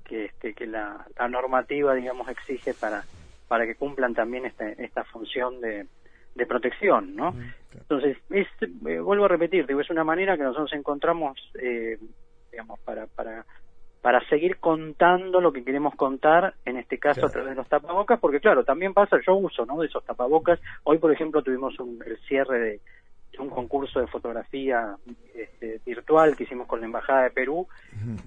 que, 0.07 0.27
este, 0.27 0.55
que 0.55 0.67
la, 0.67 1.07
normativa, 1.29 1.95
digamos, 1.95 2.29
exige 2.29 2.75
para, 2.75 3.05
para 3.49 3.67
que 3.67 3.75
cumplan 3.75 4.15
también 4.15 4.47
este, 4.47 4.83
esta 4.83 5.05
función 5.05 5.61
de, 5.61 5.87
de 6.35 6.47
protección, 6.47 7.15
¿no? 7.17 7.35
Entonces, 7.73 8.17
es, 8.31 8.47
eh, 8.61 9.01
vuelvo 9.01 9.25
a 9.25 9.29
repetir, 9.29 9.67
digo, 9.67 9.81
es 9.81 9.91
una 9.91 10.05
manera 10.05 10.37
que 10.37 10.45
nosotros 10.45 10.73
encontramos, 10.73 11.39
eh, 11.61 11.99
digamos, 12.51 12.79
para, 12.81 13.07
para, 13.07 13.45
para 14.01 14.27
seguir 14.29 14.59
contando 14.59 15.41
lo 15.41 15.53
que 15.53 15.65
queremos 15.65 15.95
contar, 15.95 16.55
en 16.65 16.77
este 16.77 16.99
caso 16.99 17.27
a 17.27 17.31
través 17.31 17.51
de 17.51 17.57
los 17.57 17.69
tapabocas, 17.69 18.21
porque 18.21 18.41
claro, 18.41 18.65
también 18.65 18.95
pasa, 18.95 19.19
yo 19.27 19.35
uso, 19.35 19.67
¿no? 19.67 19.81
De 19.81 19.89
esos 19.89 20.05
tapabocas. 20.05 20.61
Hoy, 20.85 20.99
por 20.99 21.13
ejemplo, 21.13 21.43
tuvimos 21.43 21.79
un, 21.81 22.03
el 22.07 22.17
cierre 22.21 22.59
de, 22.59 22.81
un 23.39 23.51
concurso 23.51 24.01
de 24.01 24.07
fotografía 24.07 24.97
este, 25.35 25.81
virtual 25.85 26.37
que 26.37 26.45
hicimos 26.45 26.67
con 26.67 26.81
la 26.81 26.87
embajada 26.87 27.25
de 27.25 27.31
Perú 27.31 27.67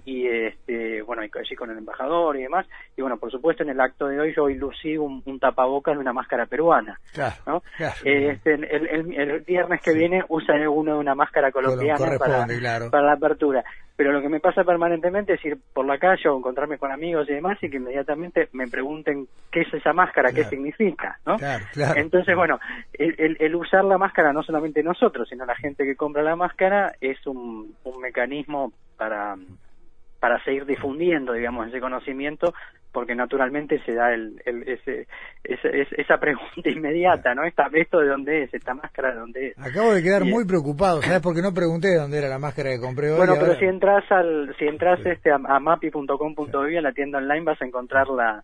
y 0.06 0.28
este 0.28 1.02
bueno 1.02 1.22
allí 1.22 1.56
con 1.56 1.70
el 1.72 1.78
embajador 1.78 2.38
y 2.38 2.44
demás. 2.44 2.66
Y 2.98 3.02
bueno 3.02 3.18
por 3.18 3.32
supuesto 3.32 3.64
en 3.64 3.70
el 3.70 3.82
acto 3.82 4.08
de 4.08 4.20
hoy 4.20 4.34
yo 4.36 4.44
hoy 4.44 4.56
lucí 4.56 4.98
un, 4.98 5.24
tapabocas 5.40 5.96
de 5.96 6.02
una 6.02 6.14
máscara 6.14 6.46
peruana 6.46 7.00
¿no? 7.46 7.64
este, 8.04 8.54
el, 8.54 9.14
el, 9.16 9.40
viernes 9.42 9.82
que 9.82 9.94
viene 9.94 10.24
usaré 10.28 10.68
uno 10.68 10.94
de 10.94 11.00
una 11.00 11.16
máscara 11.16 11.52
colombiana 11.52 12.18
para, 12.18 12.48
para 12.90 13.06
la 13.06 13.14
apertura. 13.14 13.64
Pero 14.00 14.14
lo 14.14 14.22
que 14.22 14.30
me 14.30 14.40
pasa 14.40 14.64
permanentemente 14.64 15.34
es 15.34 15.44
ir 15.44 15.58
por 15.74 15.86
la 15.86 15.98
calle 15.98 16.30
o 16.30 16.38
encontrarme 16.38 16.78
con 16.78 16.90
amigos 16.90 17.30
y 17.30 17.34
demás 17.34 17.58
y 17.62 17.70
que 17.70 17.76
inmediatamente 17.76 18.48
me 18.54 18.66
pregunten 18.70 19.28
qué 19.52 19.60
es 19.60 19.74
esa 19.74 19.92
máscara, 19.92 20.32
qué 20.32 20.46
significa, 20.46 21.20
¿no? 21.26 21.36
Entonces, 21.98 22.34
bueno, 22.34 22.60
el, 22.94 23.36
el, 23.38 23.56
usar 23.56 23.84
la 23.84 23.98
máscara 23.98 24.32
no 24.32 24.42
solamente 24.42 24.84
nosotros, 25.00 25.30
sino 25.30 25.46
la 25.46 25.56
gente 25.56 25.86
que 25.86 25.96
compra 25.96 26.24
la 26.24 26.36
máscara 26.36 26.94
es 27.00 27.26
un, 27.26 27.76
un 27.84 28.02
mecanismo 28.02 28.74
para 28.98 29.36
para 30.20 30.44
seguir 30.44 30.66
difundiendo, 30.66 31.32
digamos, 31.32 31.70
ese 31.70 31.80
conocimiento, 31.80 32.54
porque 32.92 33.16
naturalmente 33.16 33.82
se 33.86 33.94
da 33.94 34.14
el, 34.14 34.42
ese, 34.46 35.08
esa 35.46 36.18
pregunta 36.18 36.50
inmediata, 36.70 37.34
¿no? 37.34 37.46
Esta, 37.46 37.70
¿Esto 37.72 38.00
de 38.00 38.08
dónde 38.08 38.44
es? 38.44 38.54
¿Esta 38.54 38.74
máscara 38.74 39.14
de 39.14 39.20
dónde 39.20 39.48
es? 39.48 39.58
Acabo 39.58 39.94
de 39.94 40.04
quedar 40.04 40.26
muy 40.26 40.46
preocupado, 40.46 41.02
¿sabes? 41.02 41.22
Porque 41.22 41.42
no 41.42 41.54
pregunté 41.54 41.88
de 41.88 42.00
dónde 42.00 42.18
era 42.18 42.28
la 42.28 42.38
máscara 42.38 42.72
que 42.72 42.82
compré 42.82 43.12
hoy. 43.12 43.18
Bueno, 43.18 43.36
pero 43.40 43.56
si 43.56 43.64
entras 43.64 44.04
al, 44.12 44.54
si 44.60 44.66
entras 44.66 45.00
este, 45.06 45.32
a, 45.32 45.38
mapi.com.bi, 45.38 46.76
a 46.76 46.82
la 46.82 46.92
tienda 46.92 47.20
online, 47.20 47.46
vas 47.46 47.62
a 47.62 47.66
encontrar 47.66 48.10
la, 48.10 48.44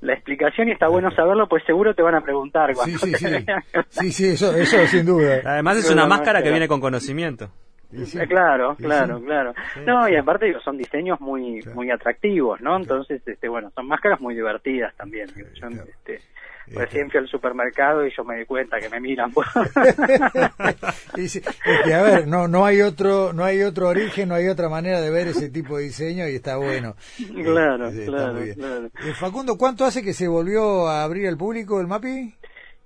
la 0.00 0.14
explicación 0.14 0.68
y 0.68 0.72
está 0.72 0.88
bueno 0.88 1.10
saberlo, 1.10 1.46
pues 1.48 1.62
seguro 1.64 1.94
te 1.94 2.02
van 2.02 2.14
a 2.14 2.20
preguntar. 2.20 2.74
Sí, 2.74 2.96
sí, 2.96 3.14
sí. 3.14 3.26
sí, 3.88 4.12
sí, 4.12 4.28
eso, 4.28 4.54
eso 4.54 4.86
sin 4.86 5.04
duda. 5.04 5.40
Además 5.44 5.78
es 5.78 5.90
una 5.90 6.06
máscara 6.06 6.42
que 6.42 6.50
viene 6.50 6.68
con 6.68 6.80
conocimiento. 6.80 7.50
Eh, 7.92 8.26
claro, 8.28 8.76
claro, 8.76 9.20
claro. 9.20 9.52
No, 9.84 10.08
y 10.08 10.14
aparte 10.14 10.54
son 10.64 10.76
diseños 10.76 11.20
muy 11.20 11.60
muy 11.74 11.90
atractivos, 11.90 12.60
¿no? 12.60 12.76
Entonces, 12.76 13.20
este, 13.26 13.48
bueno, 13.48 13.70
son 13.74 13.88
máscaras 13.88 14.20
muy 14.20 14.34
divertidas 14.34 14.94
también. 14.96 15.28
Yo, 15.36 15.66
este, 15.68 16.20
recién 16.66 17.10
fui 17.10 17.18
al 17.18 17.28
supermercado 17.28 18.06
y 18.06 18.12
yo 18.14 18.24
me 18.24 18.38
di 18.38 18.44
cuenta 18.44 18.78
que 18.78 18.88
me 18.88 19.00
miran. 19.00 19.32
es 21.16 21.42
que, 21.84 21.94
a 21.94 22.02
ver, 22.02 22.26
no 22.26 22.48
no 22.48 22.64
hay 22.64 22.80
otro 22.80 23.32
no 23.32 23.44
hay 23.44 23.62
otro 23.62 23.88
origen, 23.88 24.28
no 24.28 24.34
hay 24.34 24.48
otra 24.48 24.68
manera 24.68 25.00
de 25.00 25.10
ver 25.10 25.28
ese 25.28 25.48
tipo 25.50 25.76
de 25.78 25.84
diseño 25.84 26.28
y 26.28 26.36
está 26.36 26.56
bueno. 26.56 26.96
Claro, 27.42 27.88
eh, 27.88 28.04
claro, 28.06 28.40
claro. 28.54 28.86
Eh, 28.86 29.14
Facundo, 29.14 29.56
¿cuánto 29.56 29.84
hace 29.84 30.02
que 30.02 30.12
se 30.12 30.28
volvió 30.28 30.88
a 30.88 31.02
abrir 31.02 31.28
al 31.28 31.36
público 31.36 31.80
el 31.80 31.86
MAPI? 31.86 32.34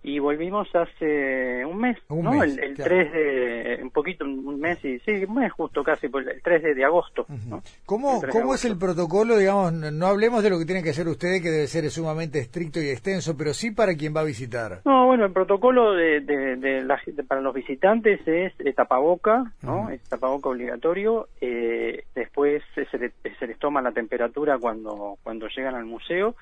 Y 0.05 0.19
volvimos 0.19 0.69
hace 0.75 1.65
un 1.65 1.79
mes, 1.79 1.97
¿no? 2.11 2.45
el, 2.45 2.75
3 2.77 3.13
de, 3.13 3.79
un 3.83 3.91
poquito, 3.91 4.27
un 4.27 4.61
mes 4.61 4.85
y 4.85 4.99
sí, 4.99 5.25
un 5.27 5.37
mes 5.37 5.51
justo 5.51 5.83
casi, 5.83 6.09
el 6.09 6.43
3 6.43 6.77
de, 6.77 6.85
agosto. 6.85 7.27
¿Cómo, 7.87 8.21
¿cómo 8.31 8.55
es 8.55 8.67
el 8.67 8.77
protocolo, 8.77 9.39
digamos, 9.39 9.73
no 9.73 10.07
hablemos 10.07 10.43
de 10.43 10.51
lo 10.51 10.59
que 10.59 10.67
tienen 10.67 10.85
que 10.85 10.91
hacer 10.91 11.09
ustedes, 11.09 11.41
que 11.41 11.49
debe 11.49 11.67
ser 11.67 11.91
sumamente 11.91 12.39
estricto 12.39 12.83
y 12.83 12.91
extenso, 12.91 13.35
pero 13.35 13.55
sí 13.55 13.71
para 13.71 13.95
quien 13.95 14.15
va 14.15 14.21
a 14.21 14.25
visitar? 14.25 14.83
No, 14.85 15.07
bueno, 15.07 15.25
el 15.25 15.33
protocolo 15.33 15.95
de, 15.95 16.21
de, 16.21 16.83
la, 16.83 17.01
para 17.27 17.41
los 17.41 17.55
visitantes 17.55 18.21
es 18.29 18.53
tapaboca, 18.75 19.53
¿no? 19.63 19.89
Es 19.89 20.03
tapaboca 20.03 20.51
obligatorio, 20.51 21.29
eh, 21.41 22.05
después 22.15 22.63
se, 22.75 22.85
se 22.85 23.47
les 23.47 23.59
toma 23.59 23.81
la 23.81 23.93
temperatura 23.93 24.59
cuando, 24.59 25.17
cuando 25.23 25.49
llegan 25.49 25.75
al 25.75 25.87
museo, 25.87 26.35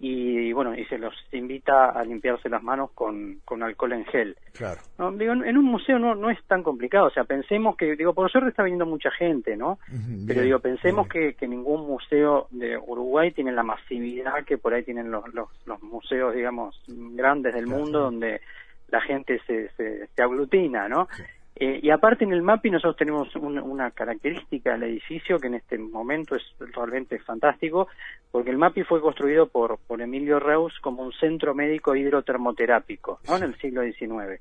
y 0.00 0.52
bueno 0.52 0.74
y 0.74 0.84
se 0.86 0.98
los 0.98 1.14
invita 1.32 1.90
a 1.90 2.04
limpiarse 2.04 2.48
las 2.48 2.62
manos 2.62 2.90
con, 2.94 3.40
con 3.44 3.62
alcohol 3.62 3.92
en 3.92 4.04
gel. 4.06 4.36
Claro. 4.52 4.80
Digo 5.16 5.32
en 5.32 5.56
un 5.56 5.64
museo 5.64 5.98
no 5.98 6.14
no 6.14 6.30
es 6.30 6.42
tan 6.44 6.62
complicado. 6.62 7.06
O 7.06 7.10
sea 7.10 7.24
pensemos 7.24 7.76
que 7.76 7.96
digo 7.96 8.12
por 8.12 8.30
suerte 8.30 8.50
está 8.50 8.62
viniendo 8.62 8.86
mucha 8.86 9.10
gente 9.10 9.56
no 9.56 9.78
pero 10.26 10.42
digo 10.42 10.58
pensemos 10.58 11.08
que, 11.08 11.34
que 11.34 11.46
ningún 11.46 11.86
museo 11.86 12.48
de 12.50 12.76
Uruguay 12.76 13.30
tiene 13.32 13.52
la 13.52 13.62
masividad 13.62 14.44
que 14.44 14.58
por 14.58 14.74
ahí 14.74 14.82
tienen 14.82 15.10
los 15.10 15.32
los, 15.32 15.48
los 15.66 15.82
museos 15.82 16.34
digamos 16.34 16.82
grandes 16.88 17.54
del 17.54 17.66
mundo 17.66 18.00
donde 18.00 18.40
la 18.88 19.00
gente 19.00 19.40
se, 19.46 19.70
se, 19.76 20.06
se 20.08 20.22
aglutina 20.22 20.88
no 20.88 21.08
eh, 21.56 21.78
y 21.82 21.90
aparte 21.90 22.24
en 22.24 22.32
el 22.32 22.42
MAPI 22.42 22.70
nosotros 22.70 22.96
tenemos 22.96 23.34
una 23.36 23.92
característica 23.92 24.72
del 24.72 24.84
edificio 24.84 25.38
que 25.38 25.46
en 25.46 25.54
este 25.54 25.78
momento 25.78 26.34
es 26.34 26.42
realmente 26.74 27.18
fantástico, 27.20 27.86
porque 28.32 28.50
el 28.50 28.58
MAPI 28.58 28.82
fue 28.82 29.00
construido 29.00 29.46
por, 29.46 29.78
por 29.86 30.02
Emilio 30.02 30.40
Reus 30.40 30.76
como 30.80 31.04
un 31.04 31.12
centro 31.12 31.54
médico 31.54 31.94
hidrotermoterápico 31.94 33.20
¿no? 33.28 33.36
en 33.36 33.44
el 33.44 33.56
siglo 33.58 33.82
XIX. 33.82 34.40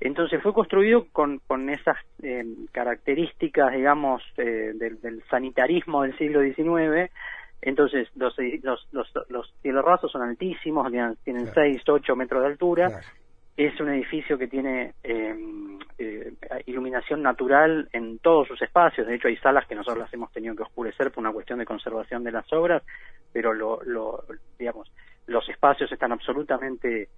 Entonces 0.00 0.42
fue 0.42 0.54
construido 0.54 1.06
con, 1.12 1.40
con 1.46 1.68
esas 1.68 1.96
eh, 2.22 2.44
características, 2.72 3.72
digamos, 3.72 4.22
eh, 4.38 4.72
del, 4.74 5.22
sanitarismo 5.28 6.02
del 6.02 6.16
siglo 6.16 6.40
XIX. 6.40 7.10
Entonces 7.60 8.08
los, 8.14 8.34
los, 8.62 8.86
los, 8.92 9.54
los 9.62 10.10
son 10.10 10.22
altísimos, 10.22 10.90
tienen, 10.90 11.16
tienen 11.22 11.50
6, 11.52 11.82
8 11.86 12.16
metros 12.16 12.42
de 12.42 12.48
altura 12.48 13.00
es 13.56 13.80
un 13.80 13.88
edificio 13.88 14.36
que 14.36 14.48
tiene 14.48 14.94
em, 15.02 15.78
eh, 15.98 16.32
iluminación 16.66 17.22
natural 17.22 17.88
en 17.92 18.18
todos 18.18 18.48
sus 18.48 18.60
espacios. 18.60 19.06
De 19.06 19.14
hecho, 19.14 19.28
hay 19.28 19.36
salas 19.38 19.66
que 19.66 19.74
nosotros 19.74 20.04
las 20.04 20.12
hemos 20.12 20.30
tenido 20.32 20.54
que 20.54 20.62
oscurecer 20.62 21.10
por 21.10 21.22
una 21.22 21.32
cuestión 21.32 21.58
de 21.58 21.64
conservación 21.64 22.22
de 22.22 22.32
las 22.32 22.52
obras, 22.52 22.82
pero 23.32 23.54
lo, 23.54 23.82
lo 23.84 24.24
digamos, 24.58 24.92
los 25.26 25.48
espacios 25.48 25.90
están 25.90 26.12
absolutamente 26.12 27.08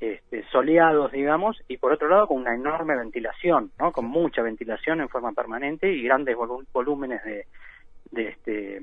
este, 0.00 0.44
soleados, 0.50 1.12
digamos, 1.12 1.62
y 1.68 1.76
por 1.76 1.92
otro 1.92 2.08
lado 2.08 2.26
con 2.26 2.38
una 2.38 2.54
enorme 2.54 2.96
ventilación, 2.96 3.70
¿no? 3.78 3.92
Con 3.92 4.06
mucha 4.06 4.42
ventilación 4.42 5.00
en 5.00 5.08
forma 5.08 5.32
permanente 5.32 5.92
y 5.92 6.02
grandes 6.02 6.36
volúmenes 6.72 7.22
de, 7.22 7.46
de, 8.10 8.28
este, 8.28 8.82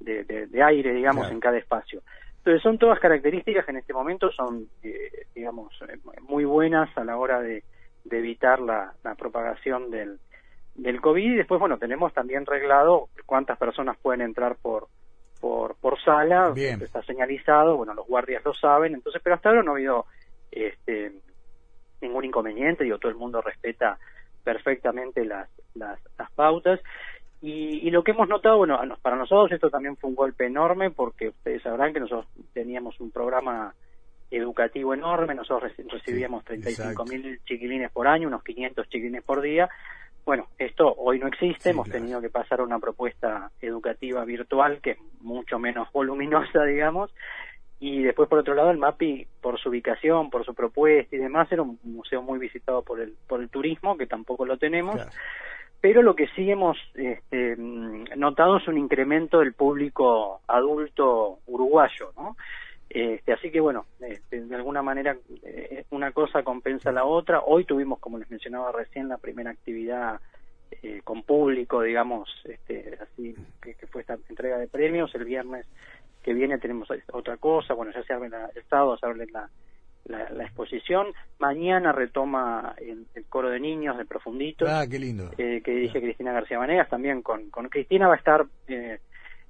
de, 0.00 0.62
aire, 0.62 0.92
digamos, 0.92 1.30
en 1.30 1.40
cada 1.40 1.58
espacio. 1.58 2.02
Entonces 2.40 2.62
son 2.62 2.78
todas 2.78 2.98
características 2.98 3.66
que 3.66 3.70
en 3.70 3.76
este 3.76 3.92
momento 3.92 4.32
son, 4.32 4.66
eh, 4.82 5.26
digamos, 5.34 5.72
eh, 5.82 5.98
muy 6.22 6.44
buenas 6.46 6.88
a 6.96 7.04
la 7.04 7.18
hora 7.18 7.40
de, 7.40 7.62
evitar 8.10 8.60
la, 8.60 8.92
propagación 9.18 9.90
del, 9.90 10.18
del 10.74 11.00
COVID. 11.02 11.32
Y 11.32 11.36
después, 11.36 11.60
bueno, 11.60 11.78
tenemos 11.78 12.14
también 12.14 12.46
reglado 12.46 13.08
cuántas 13.26 13.58
personas 13.58 13.98
pueden 13.98 14.22
entrar 14.22 14.56
por, 14.56 14.88
por, 15.38 15.76
por 15.76 16.00
sala, 16.02 16.52
está 16.56 17.02
señalizado, 17.02 17.76
bueno, 17.76 17.92
los 17.92 18.06
guardias 18.06 18.42
lo 18.44 18.54
saben, 18.54 18.94
entonces, 18.94 19.20
pero 19.22 19.36
hasta 19.36 19.50
ahora 19.50 19.62
no 19.62 19.72
ha 19.72 19.74
habido 19.74 20.06
este, 20.50 21.12
ningún 22.00 22.24
inconveniente, 22.24 22.84
digo, 22.84 22.98
todo 22.98 23.12
el 23.12 23.18
mundo 23.18 23.42
respeta 23.42 23.98
perfectamente 24.42 25.24
las, 25.24 25.48
las, 25.74 26.00
las 26.18 26.30
pautas. 26.32 26.80
Y, 27.42 27.90
lo 27.90 28.04
que 28.04 28.10
hemos 28.10 28.28
notado, 28.28 28.58
bueno, 28.58 28.78
para 29.00 29.16
nosotros 29.16 29.50
esto 29.52 29.70
también 29.70 29.96
fue 29.96 30.10
un 30.10 30.16
golpe 30.16 30.46
enorme 30.46 30.90
porque 30.90 31.28
ustedes 31.28 31.62
sabrán 31.62 31.94
que 31.94 32.00
nosotros 32.00 32.26
teníamos 32.52 33.00
un 33.00 33.10
programa 33.10 33.74
educativo 34.30 34.92
enorme, 34.92 35.34
nosotros 35.34 35.72
recibíamos 35.90 36.44
35 36.44 37.04
mil 37.06 37.40
chiquilines 37.44 37.90
por 37.90 38.06
año, 38.06 38.28
unos 38.28 38.44
500 38.44 38.88
chiquilines 38.88 39.24
por 39.24 39.40
día. 39.40 39.70
Bueno, 40.26 40.48
esto 40.58 40.94
hoy 40.98 41.18
no 41.18 41.28
existe, 41.28 41.70
hemos 41.70 41.88
tenido 41.88 42.20
que 42.20 42.28
pasar 42.28 42.60
a 42.60 42.64
una 42.64 42.78
propuesta 42.78 43.50
educativa 43.60 44.22
virtual 44.26 44.80
que 44.82 44.92
es 44.92 44.98
mucho 45.22 45.58
menos 45.58 45.90
voluminosa, 45.92 46.64
digamos, 46.64 47.10
y 47.80 48.02
después 48.02 48.28
por 48.28 48.38
otro 48.38 48.54
lado 48.54 48.70
el 48.70 48.76
MAPI 48.76 49.26
por 49.40 49.58
su 49.58 49.70
ubicación, 49.70 50.28
por 50.28 50.44
su 50.44 50.54
propuesta 50.54 51.16
y 51.16 51.18
demás 51.18 51.50
era 51.50 51.62
un 51.62 51.78
museo 51.84 52.20
muy 52.20 52.38
visitado 52.38 52.82
por 52.82 53.00
el 53.00 53.14
por 53.26 53.40
el 53.40 53.48
turismo 53.48 53.96
que 53.96 54.06
tampoco 54.06 54.44
lo 54.44 54.58
tenemos 54.58 55.00
pero 55.80 56.02
lo 56.02 56.14
que 56.14 56.28
sí 56.28 56.50
hemos 56.50 56.76
este, 56.94 57.56
notado 57.56 58.58
es 58.58 58.68
un 58.68 58.78
incremento 58.78 59.38
del 59.38 59.54
público 59.54 60.40
adulto 60.46 61.38
uruguayo, 61.46 62.12
¿no? 62.16 62.36
Este, 62.88 63.32
así 63.32 63.52
que 63.52 63.60
bueno, 63.60 63.86
este, 64.00 64.40
de 64.40 64.56
alguna 64.56 64.82
manera 64.82 65.16
eh, 65.44 65.84
una 65.90 66.10
cosa 66.10 66.42
compensa 66.42 66.90
la 66.90 67.04
otra. 67.04 67.40
Hoy 67.46 67.64
tuvimos, 67.64 68.00
como 68.00 68.18
les 68.18 68.28
mencionaba 68.30 68.72
recién, 68.72 69.08
la 69.08 69.16
primera 69.16 69.50
actividad 69.50 70.20
eh, 70.82 71.00
con 71.04 71.22
público, 71.22 71.82
digamos, 71.82 72.28
este, 72.44 72.98
así 73.00 73.34
que, 73.62 73.74
fue 73.86 74.02
esta 74.02 74.18
entrega 74.28 74.58
de 74.58 74.66
premios. 74.66 75.14
El 75.14 75.24
viernes 75.24 75.66
que 76.22 76.34
viene 76.34 76.58
tenemos 76.58 76.88
otra 77.12 77.36
cosa. 77.36 77.74
Bueno, 77.74 77.92
ya 77.92 78.02
se 78.02 78.12
abre 78.12 78.28
la, 78.28 78.50
el 78.54 78.64
sábado, 78.64 78.98
se 78.98 79.06
abre 79.06 79.26
la, 79.26 79.48
la, 80.10 80.44
exposición. 80.44 81.08
Mañana 81.38 81.92
retoma 81.92 82.74
el, 82.78 83.06
coro 83.28 83.50
de 83.50 83.60
niños 83.60 83.96
de 83.96 84.04
Profunditos. 84.04 84.68
Ah, 84.68 84.86
qué 84.88 84.98
lindo. 84.98 85.30
Eh, 85.38 85.62
que 85.64 85.72
dirige 85.72 86.00
Cristina 86.00 86.32
García 86.32 86.58
Vanegas. 86.58 86.88
También 86.88 87.22
con, 87.22 87.50
con 87.50 87.68
Cristina 87.68 88.08
va 88.08 88.14
a 88.14 88.18
estar 88.18 88.46
eh, 88.68 88.98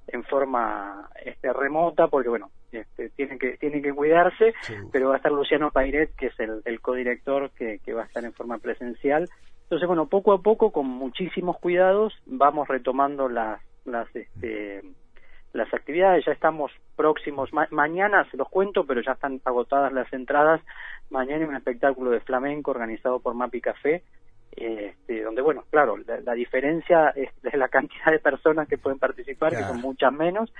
en 0.07 0.23
forma 0.23 1.09
este, 1.23 1.51
remota 1.53 2.07
porque, 2.07 2.29
bueno, 2.29 2.51
este, 2.71 3.09
tienen, 3.09 3.39
que, 3.39 3.57
tienen 3.57 3.81
que 3.81 3.93
cuidarse, 3.93 4.53
pero 4.91 5.09
va 5.09 5.15
a 5.15 5.17
estar 5.17 5.31
Luciano 5.31 5.71
Pairet, 5.71 6.15
que 6.15 6.27
es 6.27 6.39
el, 6.39 6.61
el 6.65 6.79
codirector, 6.81 7.51
que, 7.51 7.79
que 7.83 7.93
va 7.93 8.03
a 8.03 8.05
estar 8.05 8.23
en 8.23 8.33
forma 8.33 8.57
presencial. 8.59 9.27
Entonces, 9.63 9.87
bueno, 9.87 10.07
poco 10.07 10.33
a 10.33 10.41
poco, 10.41 10.71
con 10.71 10.87
muchísimos 10.87 11.57
cuidados, 11.57 12.13
vamos 12.25 12.67
retomando 12.67 13.29
las, 13.29 13.61
las 13.85 14.13
este, 14.15 14.81
las 15.53 15.73
actividades, 15.73 16.25
ya 16.25 16.31
estamos 16.31 16.71
próximos, 17.01 17.49
mañana 17.71 18.29
se 18.29 18.37
los 18.37 18.47
cuento, 18.47 18.85
pero 18.85 19.01
ya 19.01 19.13
están 19.13 19.41
agotadas 19.43 19.91
las 19.91 20.13
entradas, 20.13 20.61
mañana 21.09 21.43
hay 21.43 21.49
un 21.49 21.55
espectáculo 21.55 22.11
de 22.11 22.19
flamenco 22.19 22.69
organizado 22.69 23.19
por 23.19 23.33
Mapi 23.33 23.59
Café, 23.59 24.03
este, 24.51 25.23
donde, 25.23 25.41
bueno, 25.41 25.63
claro, 25.71 25.97
la, 25.97 26.33
diferencia 26.33 27.09
es, 27.15 27.31
la 27.55 27.69
cantidad 27.69 28.11
de 28.11 28.19
personas 28.19 28.67
que 28.67 28.77
pueden 28.77 28.99
participar, 28.99 29.49
que 29.49 29.63
son 29.63 29.81
muchas 29.81 30.13
menos, 30.13 30.53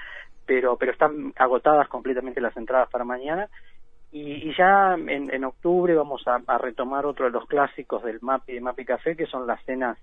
pero, 0.47 0.77
pero 0.77 0.93
están 0.93 1.31
agotadas 1.35 1.87
completamente 1.87 2.41
las 2.41 2.57
entradas 2.57 2.89
para 2.89 3.03
mañana. 3.03 3.47
Y, 4.11 4.51
ya 4.57 4.95
en, 4.95 5.31
en, 5.31 5.43
octubre 5.43 5.93
vamos 5.93 6.27
a, 6.27 6.41
a, 6.47 6.57
retomar 6.57 7.05
otro 7.05 7.25
de 7.25 7.31
los 7.31 7.45
clásicos 7.45 8.03
del 8.03 8.17
MAPI 8.19 8.53
de 8.53 8.61
Mapi 8.61 8.83
Café, 8.83 9.15
que 9.15 9.27
son 9.27 9.45
las 9.45 9.63
cenas 9.63 9.95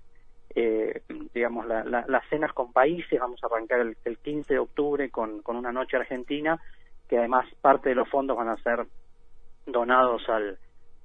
eh, 0.61 1.01
digamos, 1.33 1.65
las 1.67 2.29
cenas 2.29 2.51
con 2.53 2.73
países. 2.73 3.19
Vamos 3.19 3.41
a 3.43 3.47
arrancar 3.47 3.79
el, 3.79 4.17
15 4.17 4.53
de 4.53 4.59
octubre 4.59 5.09
con, 5.09 5.41
con 5.41 5.55
una 5.55 5.71
noche 5.71 5.97
argentina, 5.97 6.59
que 7.07 7.17
además 7.17 7.45
parte 7.61 7.89
de 7.89 7.95
los 7.95 8.09
fondos 8.09 8.35
van 8.35 8.49
a 8.49 8.57
ser 8.57 8.85
donados 9.65 10.27
al, 10.27 10.57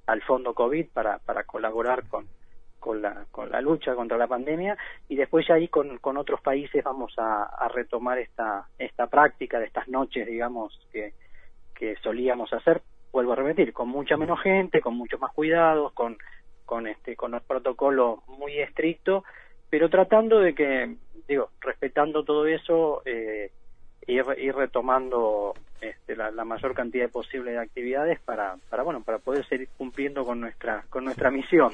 al 0.07 0.21
fondo 0.23 0.53
COVID 0.53 0.87
para, 0.91 1.19
para 1.19 1.43
colaborar 1.43 2.07
con, 2.09 2.27
con, 2.79 3.01
la, 3.01 3.25
con 3.31 3.49
la 3.49 3.61
lucha 3.61 3.95
contra 3.95 4.17
la 4.17 4.27
pandemia 4.27 4.77
y 5.07 5.15
después 5.15 5.47
ya 5.47 5.55
ahí 5.55 5.67
con, 5.67 5.99
con 5.99 6.17
otros 6.17 6.41
países 6.41 6.83
vamos 6.83 7.13
a, 7.17 7.67
retomar 7.73 8.19
esta, 8.19 8.67
esta 8.77 9.07
práctica 9.07 9.59
de 9.59 9.65
estas 9.65 9.87
noches, 9.87 10.27
digamos, 10.27 10.77
que, 10.91 11.13
que 11.73 11.95
solíamos 11.97 12.51
hacer, 12.51 12.81
vuelvo 13.11 13.33
a 13.33 13.37
repetir, 13.37 13.71
con 13.71 13.87
mucha 13.87 14.17
menos 14.17 14.41
gente, 14.41 14.81
con 14.81 14.95
muchos 14.95 15.19
más 15.19 15.31
cuidados, 15.31 15.93
con 15.93 16.17
con 16.65 16.87
este 16.87 17.15
con 17.15 17.35
el 17.35 17.41
protocolo 17.41 18.23
muy 18.27 18.59
estricto 18.59 19.23
pero 19.69 19.89
tratando 19.89 20.39
de 20.39 20.53
que 20.53 20.95
digo 21.27 21.49
respetando 21.61 22.23
todo 22.23 22.45
eso 22.47 23.01
eh, 23.05 23.51
ir, 24.07 24.23
ir 24.37 24.55
retomando 24.55 25.53
este, 25.81 26.15
la, 26.15 26.31
mayor 26.45 26.73
cantidad 26.73 27.09
posible 27.09 27.51
de 27.51 27.59
actividades 27.59 28.19
para, 28.21 28.55
para 28.69 28.83
bueno 28.83 29.03
para 29.03 29.19
poder 29.19 29.45
seguir 29.47 29.67
cumpliendo 29.77 30.23
con 30.23 30.39
nuestra 30.39 30.83
con 30.89 31.05
nuestra 31.05 31.31
misión 31.31 31.71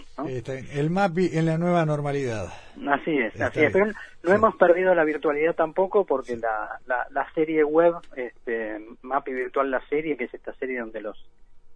el 0.73 0.89
MAPI 0.89 1.38
en 1.38 1.45
la 1.45 1.58
nueva 1.58 1.86
normalidad. 1.86 2.47
Así 2.88 3.17
es 3.17 3.39
así 3.39 3.62
es 3.62 3.71
pero 3.71 3.91
no 4.23 4.34
hemos 4.34 4.56
perdido 4.56 4.95
la 4.95 5.04
virtualidad 5.04 5.56
tampoco 5.56 6.06
porque 6.06 6.38
la, 6.38 6.80
la, 6.88 7.08
la 7.12 7.32
serie 7.34 7.63
web 7.63 7.95
este, 8.15 8.80
MAPI 9.01 9.34
virtual 9.34 9.71
la 9.71 9.82
serie 9.88 10.17
que 10.17 10.25
es 10.25 10.34
esta 10.34 10.54
serie 10.56 10.80
donde 10.80 11.01
los 11.01 11.17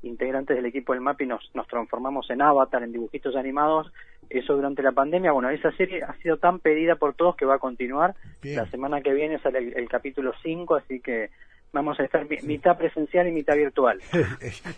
integrantes 0.06 0.56
del 0.56 0.66
equipo 0.66 0.94
del 0.94 1.02
MAPI 1.02 1.26
nos, 1.26 1.50
nos 1.54 1.68
transformamos 1.68 2.30
en 2.30 2.42
avatar, 2.42 2.84
en 2.84 2.92
dibujitos 2.92 3.36
animados, 3.36 3.92
eso 4.30 4.56
durante 4.56 4.82
la 4.82 4.92
pandemia. 4.92 5.32
Bueno, 5.32 5.50
esa 5.50 5.72
serie 5.74 6.04
ha 6.04 6.14
sido 6.22 6.38
tan 6.38 6.60
pedida 6.60 6.96
por 6.96 7.14
todos 7.16 7.36
que 7.36 7.46
va 7.46 7.56
a 7.56 7.60
continuar. 7.60 8.16
La 8.44 8.70
semana 8.70 9.02
que 9.02 9.14
viene 9.14 9.40
sale 9.40 9.74
el, 9.76 9.90
capítulo 9.90 10.34
5, 10.42 10.76
así 10.76 11.00
que 11.00 11.30
vamos 11.72 12.00
a 12.00 12.04
estar 12.04 12.26
mitad 12.44 12.78
presencial 12.78 13.28
y 13.28 13.32
mitad 13.32 13.56
virtual. 13.56 14.00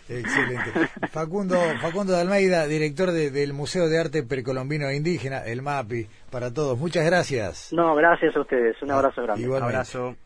Excelente. 0.08 0.88
Facundo, 1.10 1.56
Facundo 1.80 2.12
de 2.12 2.20
Almeida, 2.20 2.66
director 2.66 3.12
del 3.12 3.52
Museo 3.52 3.88
de 3.88 4.00
Arte 4.00 4.22
Precolombino 4.22 4.88
e 4.88 4.96
Indígena, 4.96 5.44
el 5.44 5.62
MAPI, 5.62 6.06
para 6.30 6.52
todos. 6.52 6.78
Muchas 6.78 7.04
gracias. 7.04 7.72
No, 7.72 7.94
gracias 7.94 8.34
a 8.36 8.40
ustedes. 8.40 8.80
Un 8.82 8.90
abrazo 8.90 9.22
grande. 9.22 9.48
Un 9.48 9.62
abrazo. 9.62 10.16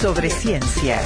sobre 0.00 0.28
ciencia. 0.30 1.00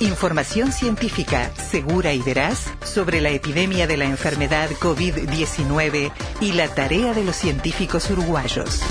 Información 0.00 0.72
científica 0.72 1.50
segura 1.54 2.12
y 2.12 2.20
veraz 2.20 2.72
sobre 2.84 3.20
la 3.20 3.30
epidemia 3.30 3.86
de 3.86 3.96
la 3.96 4.04
enfermedad 4.04 4.68
COVID-19 4.80 6.12
y 6.40 6.52
la 6.52 6.68
tarea 6.68 7.14
de 7.14 7.24
los 7.24 7.36
científicos 7.36 8.10
uruguayos. 8.10 8.82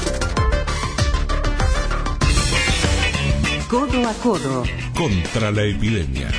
Codo 3.70 4.08
a 4.08 4.14
codo. 4.14 4.64
Contra 4.96 5.52
la 5.52 5.64
epidemia. 5.64 6.30